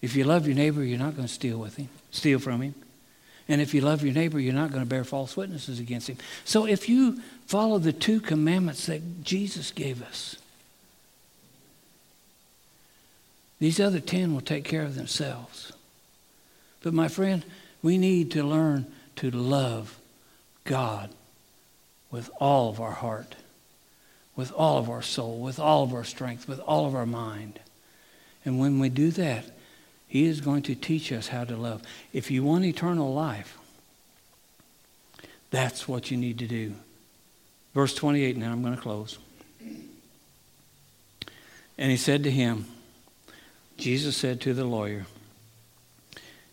If 0.00 0.14
you 0.14 0.24
love 0.24 0.46
your 0.46 0.54
neighbor, 0.54 0.84
you're 0.84 0.98
not 0.98 1.16
going 1.16 1.26
to 1.26 1.32
steal 1.32 1.58
with 1.58 1.76
him, 1.76 1.88
steal 2.12 2.38
from 2.38 2.60
him. 2.60 2.74
And 3.48 3.60
if 3.60 3.74
you 3.74 3.82
love 3.82 4.02
your 4.02 4.14
neighbor, 4.14 4.40
you're 4.40 4.54
not 4.54 4.70
going 4.70 4.82
to 4.82 4.88
bear 4.88 5.04
false 5.04 5.36
witnesses 5.36 5.78
against 5.78 6.08
him. 6.08 6.16
So 6.44 6.66
if 6.66 6.88
you 6.88 7.20
follow 7.46 7.78
the 7.78 7.92
two 7.92 8.20
commandments 8.20 8.86
that 8.86 9.22
Jesus 9.22 9.70
gave 9.70 10.02
us, 10.02 10.36
these 13.58 13.80
other 13.80 14.00
10 14.00 14.34
will 14.34 14.40
take 14.40 14.64
care 14.64 14.82
of 14.82 14.94
themselves. 14.94 15.72
But 16.82 16.94
my 16.94 17.08
friend, 17.08 17.44
we 17.82 17.98
need 17.98 18.30
to 18.32 18.42
learn 18.42 18.86
to 19.16 19.30
love 19.30 19.98
God 20.64 21.10
with 22.10 22.30
all 22.40 22.70
of 22.70 22.80
our 22.80 22.92
heart, 22.92 23.36
with 24.36 24.52
all 24.52 24.78
of 24.78 24.88
our 24.88 25.02
soul, 25.02 25.38
with 25.38 25.58
all 25.58 25.82
of 25.82 25.94
our 25.94 26.04
strength, 26.04 26.48
with 26.48 26.60
all 26.60 26.86
of 26.86 26.94
our 26.94 27.06
mind. 27.06 27.60
And 28.44 28.58
when 28.58 28.78
we 28.78 28.88
do 28.88 29.10
that, 29.12 29.44
he 30.14 30.26
is 30.26 30.40
going 30.40 30.62
to 30.62 30.76
teach 30.76 31.10
us 31.10 31.26
how 31.26 31.42
to 31.42 31.56
love. 31.56 31.82
If 32.12 32.30
you 32.30 32.44
want 32.44 32.64
eternal 32.64 33.12
life, 33.12 33.58
that's 35.50 35.88
what 35.88 36.08
you 36.08 36.16
need 36.16 36.38
to 36.38 36.46
do. 36.46 36.74
Verse 37.74 37.92
28, 37.96 38.36
now 38.36 38.52
I'm 38.52 38.62
going 38.62 38.76
to 38.76 38.80
close. 38.80 39.18
And 41.76 41.90
he 41.90 41.96
said 41.96 42.22
to 42.22 42.30
him, 42.30 42.66
Jesus 43.76 44.16
said 44.16 44.40
to 44.42 44.54
the 44.54 44.64
lawyer, 44.64 45.06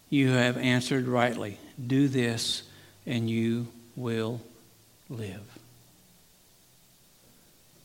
You 0.10 0.30
have 0.30 0.58
answered 0.58 1.06
rightly. 1.06 1.60
Do 1.86 2.08
this, 2.08 2.64
and 3.06 3.30
you 3.30 3.68
will 3.96 4.42
live. 5.08 5.44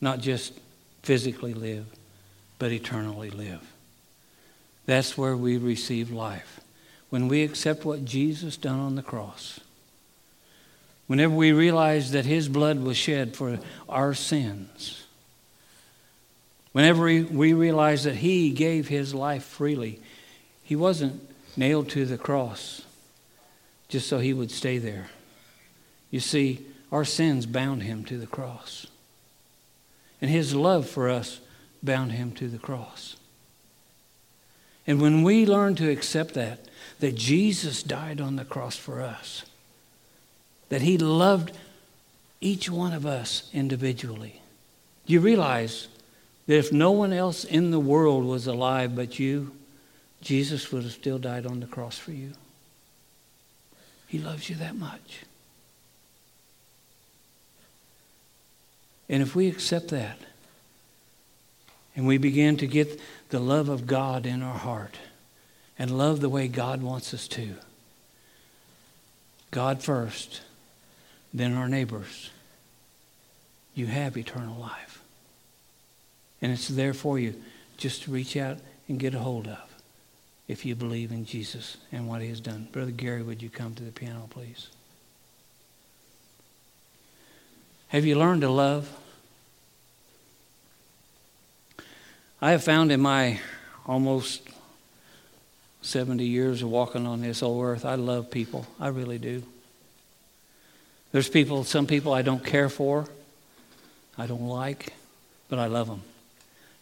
Not 0.01 0.21
just 0.21 0.53
physically 1.03 1.53
live, 1.53 1.85
but 2.57 2.71
eternally 2.71 3.29
live. 3.29 3.61
That's 4.87 5.15
where 5.15 5.37
we 5.37 5.57
receive 5.57 6.09
life. 6.09 6.61
When 7.11 7.27
we 7.27 7.43
accept 7.43 7.85
what 7.85 8.03
Jesus 8.03 8.57
done 8.57 8.79
on 8.79 8.95
the 8.95 9.03
cross. 9.03 9.59
Whenever 11.05 11.35
we 11.35 11.51
realize 11.51 12.11
that 12.11 12.25
his 12.25 12.49
blood 12.49 12.79
was 12.79 12.97
shed 12.97 13.35
for 13.35 13.59
our 13.87 14.15
sins. 14.15 15.05
Whenever 16.71 17.03
we 17.03 17.53
realize 17.53 18.05
that 18.05 18.15
he 18.15 18.49
gave 18.49 18.87
his 18.87 19.13
life 19.13 19.43
freely. 19.43 19.99
He 20.63 20.75
wasn't 20.75 21.21
nailed 21.55 21.89
to 21.89 22.05
the 22.05 22.17
cross 22.17 22.81
just 23.89 24.07
so 24.07 24.19
he 24.19 24.33
would 24.33 24.51
stay 24.51 24.77
there. 24.77 25.09
You 26.11 26.19
see, 26.19 26.65
our 26.91 27.05
sins 27.05 27.45
bound 27.45 27.83
him 27.83 28.05
to 28.05 28.17
the 28.17 28.27
cross. 28.27 28.87
And 30.21 30.31
his 30.31 30.55
love 30.55 30.87
for 30.87 31.09
us 31.09 31.39
bound 31.83 32.13
him 32.13 32.31
to 32.33 32.47
the 32.47 32.57
cross. 32.57 33.16
And 34.87 35.01
when 35.01 35.21
we 35.21 35.45
learn 35.45 35.75
to 35.75 35.89
accept 35.89 36.33
that, 36.35 36.59
that 36.99 37.15
Jesus 37.15 37.83
died 37.83 38.21
on 38.21 38.37
the 38.37 38.45
cross 38.45 38.77
for 38.77 39.01
us, 39.01 39.43
that 40.69 40.81
he 40.81 40.97
loved 40.97 41.51
each 42.39 42.69
one 42.69 42.93
of 42.93 43.05
us 43.05 43.49
individually, 43.53 44.41
do 45.05 45.13
you 45.13 45.19
realize 45.19 45.89
that 46.47 46.57
if 46.57 46.71
no 46.71 46.91
one 46.91 47.11
else 47.13 47.43
in 47.43 47.71
the 47.71 47.79
world 47.79 48.25
was 48.25 48.47
alive 48.47 48.95
but 48.95 49.19
you, 49.19 49.51
Jesus 50.21 50.71
would 50.71 50.83
have 50.83 50.93
still 50.93 51.19
died 51.19 51.45
on 51.45 51.59
the 51.59 51.67
cross 51.67 51.97
for 51.97 52.11
you. 52.11 52.31
He 54.07 54.17
loves 54.17 54.49
you 54.49 54.55
that 54.55 54.75
much. 54.75 55.23
And 59.09 59.21
if 59.21 59.35
we 59.35 59.47
accept 59.47 59.89
that, 59.89 60.17
and 61.97 62.05
we 62.05 62.19
begin 62.19 62.55
to 62.57 62.67
get 62.67 63.01
the 63.29 63.39
love 63.39 63.67
of 63.67 63.87
God 63.87 64.27
in 64.27 64.43
our 64.43 64.57
heart 64.57 64.97
and 65.79 65.97
love 65.97 66.21
the 66.21 66.29
way 66.29 66.47
God 66.47 66.83
wants 66.83 67.11
us 67.11 67.27
to. 67.29 67.55
God 69.49 69.81
first, 69.81 70.41
then 71.33 71.55
our 71.55 71.67
neighbors. 71.67 72.29
You 73.73 73.87
have 73.87 74.15
eternal 74.15 74.59
life. 74.59 75.01
And 76.39 76.51
it's 76.51 76.67
there 76.67 76.93
for 76.93 77.17
you 77.17 77.33
just 77.77 78.03
to 78.03 78.11
reach 78.11 78.37
out 78.37 78.59
and 78.87 78.99
get 78.99 79.15
a 79.15 79.19
hold 79.19 79.47
of 79.47 79.57
if 80.47 80.65
you 80.65 80.75
believe 80.75 81.11
in 81.11 81.25
Jesus 81.25 81.77
and 81.91 82.07
what 82.07 82.21
he 82.21 82.29
has 82.29 82.39
done. 82.39 82.67
Brother 82.71 82.91
Gary, 82.91 83.23
would 83.23 83.41
you 83.41 83.49
come 83.49 83.73
to 83.73 83.83
the 83.83 83.91
piano, 83.91 84.27
please? 84.29 84.67
Have 87.87 88.05
you 88.05 88.19
learned 88.19 88.41
to 88.41 88.49
love? 88.49 88.87
I 92.39 92.51
have 92.51 92.63
found 92.63 92.91
in 92.91 93.01
my 93.01 93.39
almost 93.87 94.47
70 95.81 96.23
years 96.23 96.61
of 96.61 96.69
walking 96.69 97.07
on 97.07 97.21
this 97.21 97.41
old 97.41 97.63
earth, 97.63 97.83
I 97.83 97.95
love 97.95 98.29
people. 98.29 98.67
I 98.79 98.89
really 98.89 99.17
do. 99.17 99.41
There's 101.11 101.29
people, 101.29 101.63
some 101.63 101.87
people 101.87 102.13
I 102.13 102.21
don't 102.21 102.43
care 102.43 102.69
for, 102.69 103.07
I 104.17 104.27
don't 104.27 104.47
like, 104.47 104.93
but 105.49 105.57
I 105.57 105.65
love 105.65 105.87
them. 105.87 106.01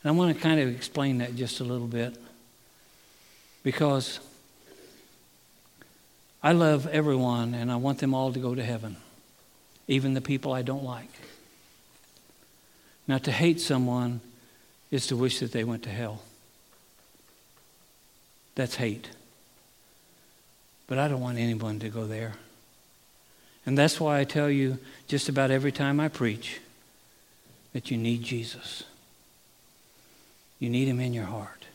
And 0.03 0.09
I 0.09 0.11
want 0.11 0.35
to 0.35 0.41
kind 0.41 0.59
of 0.59 0.67
explain 0.67 1.19
that 1.19 1.35
just 1.35 1.61
a 1.61 1.63
little 1.63 1.87
bit 1.87 2.17
because 3.63 4.19
I 6.43 6.51
love 6.51 6.85
everyone 6.87 7.53
and 7.53 7.71
I 7.71 7.77
want 7.77 7.99
them 7.99 8.13
all 8.13 8.33
to 8.33 8.39
go 8.39 8.55
to 8.55 8.63
heaven, 8.63 8.97
even 9.87 10.15
the 10.15 10.21
people 10.21 10.51
I 10.51 10.63
don't 10.63 10.83
like. 10.83 11.09
Now, 13.07 13.19
to 13.19 13.31
hate 13.31 13.61
someone 13.61 14.19
is 14.95 15.07
to 15.07 15.15
wish 15.15 15.39
that 15.39 15.51
they 15.51 15.63
went 15.63 15.83
to 15.83 15.89
hell. 15.89 16.21
That's 18.55 18.75
hate. 18.75 19.09
But 20.87 20.97
I 20.97 21.07
don't 21.07 21.21
want 21.21 21.37
anyone 21.37 21.79
to 21.79 21.89
go 21.89 22.05
there. 22.05 22.33
And 23.65 23.77
that's 23.77 23.99
why 23.99 24.19
I 24.19 24.23
tell 24.23 24.49
you 24.49 24.77
just 25.07 25.27
about 25.29 25.51
every 25.51 25.71
time 25.71 25.99
I 25.99 26.07
preach 26.07 26.59
that 27.73 27.91
you 27.91 27.97
need 27.97 28.23
Jesus. 28.23 28.83
You 30.59 30.69
need 30.69 30.87
Him 30.87 30.99
in 30.99 31.13
your 31.13 31.25
heart. 31.25 31.65